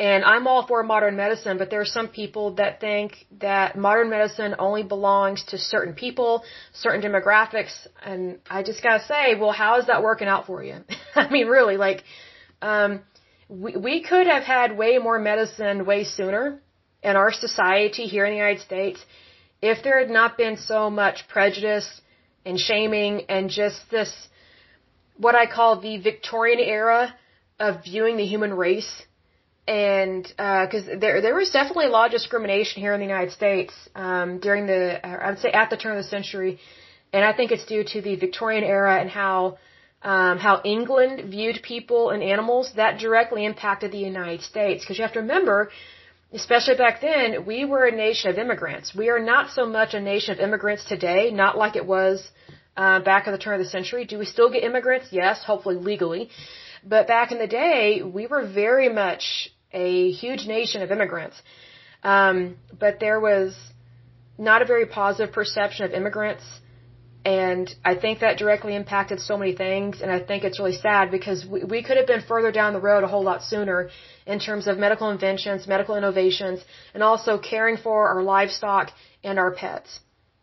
And 0.00 0.24
I'm 0.24 0.46
all 0.46 0.66
for 0.66 0.82
modern 0.82 1.14
medicine, 1.16 1.58
but 1.58 1.68
there 1.68 1.82
are 1.82 1.92
some 1.98 2.08
people 2.08 2.54
that 2.54 2.80
think 2.80 3.26
that 3.40 3.76
modern 3.76 4.08
medicine 4.08 4.54
only 4.58 4.82
belongs 4.82 5.44
to 5.48 5.58
certain 5.58 5.92
people, 5.92 6.42
certain 6.72 7.02
demographics, 7.02 7.74
and 8.02 8.38
I 8.48 8.62
just 8.62 8.82
gotta 8.82 9.04
say, 9.04 9.34
well, 9.38 9.52
how 9.52 9.78
is 9.78 9.88
that 9.88 10.02
working 10.02 10.26
out 10.26 10.46
for 10.46 10.64
you? 10.64 10.76
I 11.14 11.28
mean, 11.28 11.48
really, 11.48 11.76
like, 11.76 12.02
um, 12.62 13.02
we, 13.50 13.76
we 13.76 14.02
could 14.02 14.26
have 14.26 14.42
had 14.42 14.78
way 14.78 14.96
more 14.96 15.18
medicine 15.18 15.84
way 15.84 16.04
sooner 16.04 16.62
in 17.02 17.16
our 17.16 17.30
society 17.30 18.04
here 18.04 18.24
in 18.24 18.30
the 18.30 18.38
United 18.38 18.62
States 18.62 19.04
if 19.60 19.82
there 19.84 19.98
had 20.00 20.08
not 20.08 20.38
been 20.38 20.56
so 20.56 20.88
much 20.88 21.28
prejudice 21.28 22.00
and 22.46 22.58
shaming 22.58 23.26
and 23.28 23.50
just 23.50 23.78
this, 23.90 24.10
what 25.18 25.34
I 25.34 25.44
call 25.44 25.78
the 25.78 25.98
Victorian 25.98 26.58
era 26.58 27.14
of 27.58 27.84
viewing 27.84 28.16
the 28.16 28.24
human 28.24 28.54
race. 28.54 28.90
And 29.70 30.24
because 30.24 30.87
uh, 30.88 30.96
there 30.98 31.20
there 31.20 31.37
was 31.37 31.50
definitely 31.50 31.87
a 31.87 31.94
lot 31.96 32.06
of 32.06 32.12
discrimination 32.18 32.83
here 32.83 32.92
in 32.92 32.98
the 32.98 33.06
United 33.06 33.33
States 33.40 33.72
um, 33.94 34.40
during 34.46 34.66
the 34.66 34.83
I 35.06 35.30
would 35.30 35.38
say 35.38 35.52
at 35.52 35.70
the 35.70 35.76
turn 35.76 35.92
of 35.96 36.02
the 36.02 36.11
century, 36.16 36.59
and 37.12 37.24
I 37.24 37.33
think 37.33 37.52
it's 37.52 37.66
due 37.66 37.85
to 37.92 37.98
the 38.06 38.16
Victorian 38.16 38.64
era 38.64 38.94
and 39.00 39.09
how 39.09 39.59
um, 40.02 40.38
how 40.38 40.61
England 40.64 41.30
viewed 41.30 41.62
people 41.62 42.11
and 42.11 42.20
animals 42.20 42.72
that 42.80 42.98
directly 42.98 43.44
impacted 43.44 43.92
the 43.92 44.04
United 44.14 44.42
States. 44.42 44.83
Because 44.83 44.98
you 44.98 45.04
have 45.04 45.12
to 45.18 45.20
remember, 45.20 45.70
especially 46.33 46.76
back 46.87 47.00
then, 47.00 47.46
we 47.46 47.64
were 47.64 47.85
a 47.85 47.94
nation 48.06 48.28
of 48.33 48.38
immigrants. 48.38 48.92
We 49.02 49.09
are 49.14 49.22
not 49.35 49.52
so 49.52 49.66
much 49.66 49.94
a 49.94 50.00
nation 50.00 50.30
of 50.35 50.40
immigrants 50.40 50.85
today, 50.85 51.30
not 51.30 51.56
like 51.56 51.76
it 51.76 51.87
was 51.87 52.28
uh, 52.76 52.98
back 53.11 53.28
at 53.28 53.30
the 53.30 53.42
turn 53.44 53.54
of 53.54 53.64
the 53.64 53.72
century. 53.78 54.04
Do 54.04 54.18
we 54.18 54.24
still 54.24 54.50
get 54.50 54.64
immigrants? 54.64 55.09
Yes, 55.12 55.44
hopefully 55.44 55.76
legally. 55.76 56.30
But 56.83 57.06
back 57.06 57.30
in 57.30 57.38
the 57.38 57.46
day, 57.64 58.02
we 58.02 58.26
were 58.26 58.44
very 58.46 58.88
much 58.88 59.52
a 59.72 60.11
huge 60.11 60.46
nation 60.46 60.83
of 60.83 60.90
immigrants. 60.90 61.40
Um, 62.02 62.56
but 62.78 63.00
there 63.00 63.20
was 63.20 63.56
not 64.38 64.62
a 64.62 64.64
very 64.64 64.87
positive 64.87 65.33
perception 65.35 65.85
of 65.85 65.92
immigrants. 65.92 66.44
And 67.24 67.72
I 67.85 67.94
think 67.96 68.20
that 68.20 68.38
directly 68.38 68.74
impacted 68.74 69.20
so 69.20 69.37
many 69.37 69.54
things. 69.54 70.00
And 70.00 70.11
I 70.11 70.20
think 70.20 70.42
it's 70.42 70.59
really 70.59 70.72
sad 70.72 71.11
because 71.11 71.44
we, 71.44 71.64
we 71.64 71.83
could 71.83 71.98
have 71.98 72.06
been 72.06 72.22
further 72.22 72.50
down 72.50 72.72
the 72.72 72.80
road 72.80 73.04
a 73.04 73.09
whole 73.09 73.22
lot 73.22 73.42
sooner 73.42 73.90
in 74.26 74.38
terms 74.38 74.66
of 74.66 74.78
medical 74.78 75.11
inventions, 75.11 75.66
medical 75.66 75.96
innovations, 75.96 76.64
and 76.94 77.02
also 77.02 77.37
caring 77.38 77.76
for 77.76 78.09
our 78.09 78.22
livestock 78.22 78.90
and 79.22 79.38
our 79.38 79.50
pets. 79.50 80.00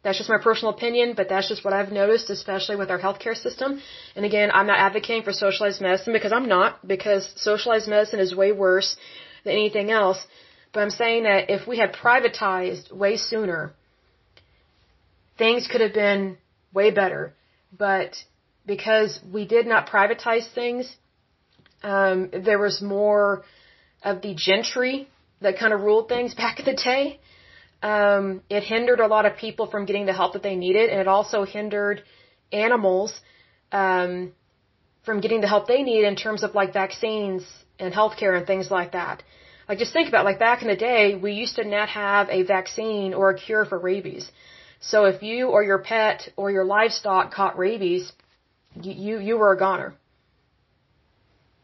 That's 0.08 0.20
just 0.20 0.30
my 0.30 0.38
personal 0.38 0.74
opinion, 0.74 1.16
but 1.18 1.28
that's 1.28 1.50
just 1.50 1.66
what 1.66 1.74
I've 1.74 1.92
noticed, 1.92 2.30
especially 2.30 2.78
with 2.78 2.90
our 2.90 2.98
healthcare 2.98 3.36
system. 3.36 3.82
And 4.16 4.24
again, 4.24 4.50
I'm 4.54 4.66
not 4.66 4.80
advocating 4.80 5.24
for 5.24 5.34
socialized 5.34 5.82
medicine 5.82 6.14
because 6.14 6.32
I'm 6.32 6.48
not, 6.48 6.88
because 6.88 7.30
socialized 7.36 7.90
medicine 7.90 8.22
is 8.22 8.34
way 8.34 8.54
worse 8.54 8.96
than 9.44 9.52
anything 9.52 9.92
else. 9.92 10.20
But 10.72 10.80
I'm 10.84 10.92
saying 10.92 11.24
that 11.24 11.50
if 11.50 11.68
we 11.68 11.78
had 11.78 11.92
privatized 11.92 12.90
way 12.90 13.18
sooner, 13.18 13.74
things 15.38 15.68
could 15.68 15.82
have 15.82 15.94
been 15.94 16.38
way 16.74 16.90
better. 16.90 17.34
But 17.78 18.16
because 18.66 19.20
we 19.30 19.44
did 19.46 19.68
not 19.68 19.90
privatize 19.90 20.48
things, 20.60 20.96
um, 21.84 22.30
there 22.32 22.60
was 22.60 22.82
more 22.82 23.44
of 24.04 24.22
the 24.22 24.34
gentry 24.36 25.10
that 25.42 25.60
kind 25.60 25.74
of 25.74 25.82
ruled 25.82 26.08
things 26.08 26.34
back 26.44 26.60
in 26.62 26.66
the 26.66 26.82
day. 26.82 27.20
Um, 27.82 28.42
it 28.50 28.64
hindered 28.64 29.00
a 29.00 29.08
lot 29.08 29.26
of 29.26 29.38
people 29.38 29.68
from 29.68 29.86
getting 29.86 30.06
the 30.06 30.14
help 30.14 30.34
that 30.34 30.44
they 30.44 30.56
needed, 30.56 30.90
and 30.90 31.00
it 31.00 31.08
also 31.08 31.44
hindered 31.44 32.04
animals 32.52 33.22
um, 33.72 34.32
from 35.06 35.22
getting 35.22 35.42
the 35.42 35.48
help 35.48 35.68
they 35.68 35.84
need 35.84 36.04
in 36.06 36.16
terms 36.16 36.44
of 36.44 36.56
like 36.56 36.74
vaccines 36.74 37.44
and 37.80 37.94
healthcare 37.94 38.36
and 38.38 38.48
things 38.48 38.72
like 38.72 38.94
that. 38.94 39.24
Like 39.70 39.80
just 39.80 39.94
think 39.94 40.08
about 40.08 40.26
like 40.26 40.40
back 40.40 40.62
in 40.62 40.68
the 40.70 40.76
day, 40.76 41.16
we 41.16 41.34
used 41.34 41.58
to 41.58 41.66
not 41.66 41.90
have 41.90 42.30
a 42.30 42.44
vaccine 42.44 43.14
or 43.14 43.30
a 43.30 43.38
cure 43.38 43.66
for 43.66 43.78
rabies. 43.78 44.32
So 44.80 45.06
if 45.06 45.22
you 45.22 45.48
or 45.50 45.64
your 45.64 45.80
pet 45.80 46.30
or 46.36 46.52
your 46.52 46.64
livestock 46.64 47.34
caught 47.34 47.58
rabies, 47.58 48.12
you 48.82 48.94
you, 48.94 49.20
you 49.20 49.38
were 49.38 49.52
a 49.52 49.58
goner. 49.58 49.94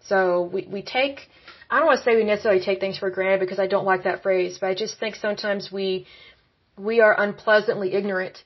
So 0.10 0.50
we 0.54 0.68
we 0.70 0.82
take 0.82 1.30
I 1.74 1.78
don't 1.78 1.88
want 1.88 1.98
to 2.02 2.04
say 2.06 2.16
we 2.16 2.24
necessarily 2.24 2.64
take 2.64 2.80
things 2.80 3.00
for 3.00 3.10
granted 3.10 3.40
because 3.40 3.58
I 3.58 3.66
don't 3.66 3.88
like 3.92 4.04
that 4.04 4.22
phrase, 4.22 4.60
but 4.60 4.68
I 4.68 4.76
just 4.76 5.00
think 5.00 5.16
sometimes 5.16 5.72
we 5.72 6.06
we 6.90 6.96
are 7.06 7.16
unpleasantly 7.26 7.94
ignorant 8.00 8.44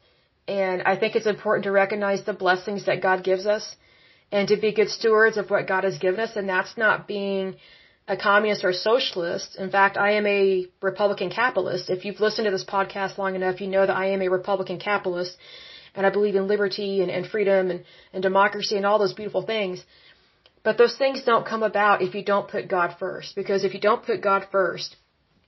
and 0.47 0.82
I 0.91 0.95
think 0.95 1.17
it's 1.17 1.32
important 1.36 1.65
to 1.65 1.73
recognize 1.73 2.23
the 2.23 2.38
blessings 2.45 2.86
that 2.86 3.01
God 3.01 3.25
gives 3.25 3.45
us 3.45 3.65
and 4.32 4.47
to 4.47 4.55
be 4.55 4.71
good 4.71 4.89
stewards 4.89 5.36
of 5.36 5.49
what 5.49 5.67
God 5.67 5.84
has 5.84 5.97
given 5.97 6.21
us. 6.21 6.38
And 6.38 6.47
that's 6.47 6.78
not 6.78 7.05
being 7.05 7.55
a 8.07 8.15
communist 8.15 8.63
or 8.63 8.69
a 8.69 8.82
socialist. 8.91 9.57
In 9.57 9.71
fact, 9.71 9.97
I 9.97 10.11
am 10.19 10.25
a 10.25 10.67
Republican 10.82 11.30
capitalist. 11.30 11.89
If 11.89 12.05
you've 12.05 12.21
listened 12.21 12.45
to 12.45 12.51
this 12.51 12.69
podcast 12.78 13.17
long 13.17 13.36
enough, 13.36 13.59
you 13.59 13.67
know 13.67 13.86
that 13.86 13.97
I 14.05 14.07
am 14.15 14.21
a 14.21 14.30
Republican 14.30 14.80
capitalist 14.80 15.36
and 15.95 16.05
I 16.05 16.11
believe 16.11 16.36
in 16.36 16.47
liberty 16.47 17.01
and, 17.01 17.11
and 17.11 17.28
freedom 17.28 17.71
and, 17.71 17.84
and 18.13 18.23
democracy 18.23 18.78
and 18.78 18.86
all 18.86 18.99
those 18.99 19.13
beautiful 19.21 19.41
things. 19.41 19.84
But 20.68 20.78
those 20.78 20.97
things 21.01 21.20
don't 21.24 21.45
come 21.51 21.63
about 21.63 22.01
if 22.05 22.13
you 22.13 22.24
don't 22.30 22.49
put 22.53 22.68
God 22.68 22.89
first. 22.99 23.36
Because 23.41 23.63
if 23.63 23.74
you 23.74 23.80
don't 23.80 24.03
put 24.07 24.18
God 24.30 24.41
first, 24.51 24.97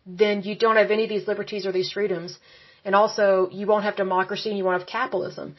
then 0.06 0.44
you 0.44 0.56
don't 0.64 0.78
have 0.82 0.92
any 0.92 1.04
of 1.08 1.10
these 1.10 1.28
liberties 1.28 1.66
or 1.68 1.74
these 1.74 1.92
freedoms. 1.92 2.40
And 2.86 2.96
also, 2.96 3.26
you 3.52 3.68
won't 3.68 3.84
have 3.84 3.98
democracy 3.98 4.48
and 4.50 4.58
you 4.58 4.64
won't 4.64 4.80
have 4.80 4.88
capitalism. 4.88 5.58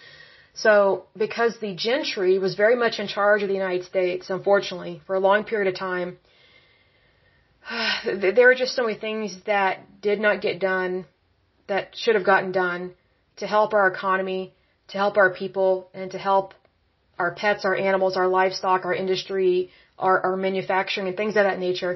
So, 0.55 1.05
because 1.25 1.59
the 1.59 1.75
gentry 1.75 2.39
was 2.39 2.55
very 2.55 2.75
much 2.85 2.99
in 2.99 3.07
charge 3.07 3.43
of 3.43 3.49
the 3.49 3.59
United 3.63 3.85
States, 3.85 4.31
unfortunately, 4.31 5.03
for 5.07 5.15
a 5.15 5.21
long 5.29 5.45
period 5.45 5.69
of 5.71 5.79
time, 5.79 6.17
there 8.37 8.49
are 8.51 8.55
just 8.55 8.75
so 8.75 8.85
many 8.87 8.99
things 8.99 9.37
that 9.45 10.01
did 10.01 10.21
not 10.21 10.41
get 10.41 10.59
done 10.59 11.05
that 11.67 11.95
should 12.01 12.15
have 12.15 12.25
gotten 12.33 12.51
done 12.51 12.95
to 13.37 13.47
help 13.47 13.75
our 13.75 13.89
economy, 13.89 14.55
to 14.89 14.97
help 14.97 15.19
our 15.19 15.31
people, 15.43 15.91
and 15.93 16.13
to 16.13 16.19
help 16.31 16.55
our 17.23 17.33
pets, 17.43 17.65
our 17.71 17.77
animals, 17.91 18.17
our 18.21 18.29
livestock, 18.41 18.81
our 18.89 18.97
industry, 19.05 19.71
our, 19.99 20.17
our 20.27 20.37
manufacturing, 20.49 21.07
and 21.09 21.17
things 21.17 21.35
of 21.41 21.45
that 21.49 21.59
nature. 21.69 21.93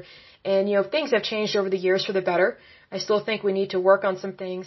And, 0.53 0.69
you 0.69 0.75
know, 0.77 0.85
things 0.97 1.11
have 1.15 1.25
changed 1.33 1.57
over 1.61 1.71
the 1.75 1.83
years 1.87 2.05
for 2.07 2.15
the 2.19 2.27
better. 2.31 2.49
I 2.97 2.99
still 3.07 3.23
think 3.25 3.43
we 3.43 3.55
need 3.61 3.71
to 3.77 3.81
work 3.91 4.03
on 4.11 4.19
some 4.25 4.35
things. 4.45 4.67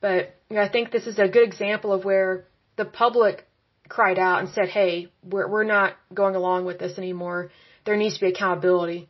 But, 0.00 0.20
you 0.48 0.56
know, 0.56 0.62
I 0.68 0.70
think 0.74 0.90
this 0.90 1.06
is 1.06 1.18
a 1.18 1.28
good 1.36 1.46
example 1.50 1.92
of 1.96 2.04
where 2.04 2.44
the 2.80 2.84
public 2.84 3.46
cried 3.88 4.18
out 4.18 4.40
and 4.40 4.48
said, 4.56 4.68
hey, 4.68 4.92
we're, 5.32 5.48
we're 5.52 5.70
not 5.78 5.90
going 6.20 6.34
along 6.34 6.64
with 6.64 6.78
this 6.82 6.98
anymore. 6.98 7.50
There 7.84 7.96
needs 7.96 8.14
to 8.18 8.22
be 8.26 8.30
accountability. 8.34 9.08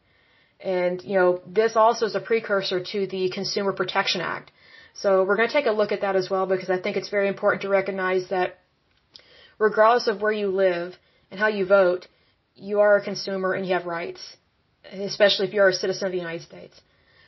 And, 0.60 1.02
you 1.02 1.16
know, 1.18 1.40
this 1.46 1.76
also 1.76 2.06
is 2.06 2.14
a 2.14 2.20
precursor 2.20 2.80
to 2.92 3.06
the 3.06 3.30
Consumer 3.38 3.72
Protection 3.72 4.20
Act. 4.20 4.52
So 4.94 5.24
we're 5.24 5.36
going 5.36 5.48
to 5.48 5.54
take 5.54 5.66
a 5.66 5.78
look 5.80 5.92
at 5.92 6.02
that 6.02 6.16
as 6.16 6.28
well 6.32 6.46
because 6.46 6.70
I 6.76 6.78
think 6.78 6.96
it's 6.96 7.08
very 7.08 7.28
important 7.28 7.62
to 7.62 7.68
recognize 7.68 8.28
that 8.28 8.58
regardless 9.58 10.08
of 10.08 10.20
where 10.22 10.32
you 10.32 10.48
live 10.48 10.94
and 11.30 11.40
how 11.40 11.48
you 11.48 11.64
vote, 11.66 12.06
you 12.54 12.80
are 12.80 12.96
a 12.96 13.04
consumer 13.04 13.52
and 13.52 13.66
you 13.66 13.74
have 13.74 13.86
rights, 13.86 14.36
especially 14.92 15.46
if 15.46 15.54
you're 15.54 15.68
a 15.68 15.72
citizen 15.72 16.06
of 16.06 16.12
the 16.12 16.18
United 16.18 16.42
States. 16.42 16.80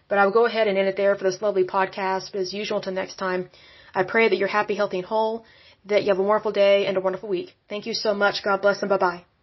But 0.09 0.19
I 0.19 0.27
will 0.27 0.33
go 0.33 0.47
ahead 0.47 0.69
and 0.69 0.77
end 0.77 0.89
it 0.89 0.97
there 0.97 1.15
for 1.17 1.25
this 1.25 1.41
lovely 1.41 1.65
podcast. 1.65 2.33
But 2.33 2.41
as 2.41 2.53
usual, 2.53 2.79
until 2.79 2.93
next 2.93 3.17
time, 3.17 3.49
I 3.95 4.03
pray 4.03 4.29
that 4.29 4.37
you're 4.37 4.49
happy, 4.49 4.75
healthy, 4.75 4.99
and 4.99 5.07
whole, 5.07 5.45
that 5.87 6.03
you 6.03 6.09
have 6.09 6.19
a 6.19 6.23
wonderful 6.23 6.53
day 6.53 6.87
and 6.87 6.97
a 6.97 7.01
wonderful 7.01 7.29
week. 7.29 7.55
Thank 7.69 7.87
you 7.87 7.95
so 7.95 8.15
much. 8.15 8.43
God 8.45 8.61
bless 8.61 8.83
and 8.83 8.89
bye 8.89 8.99
bye. 8.99 9.34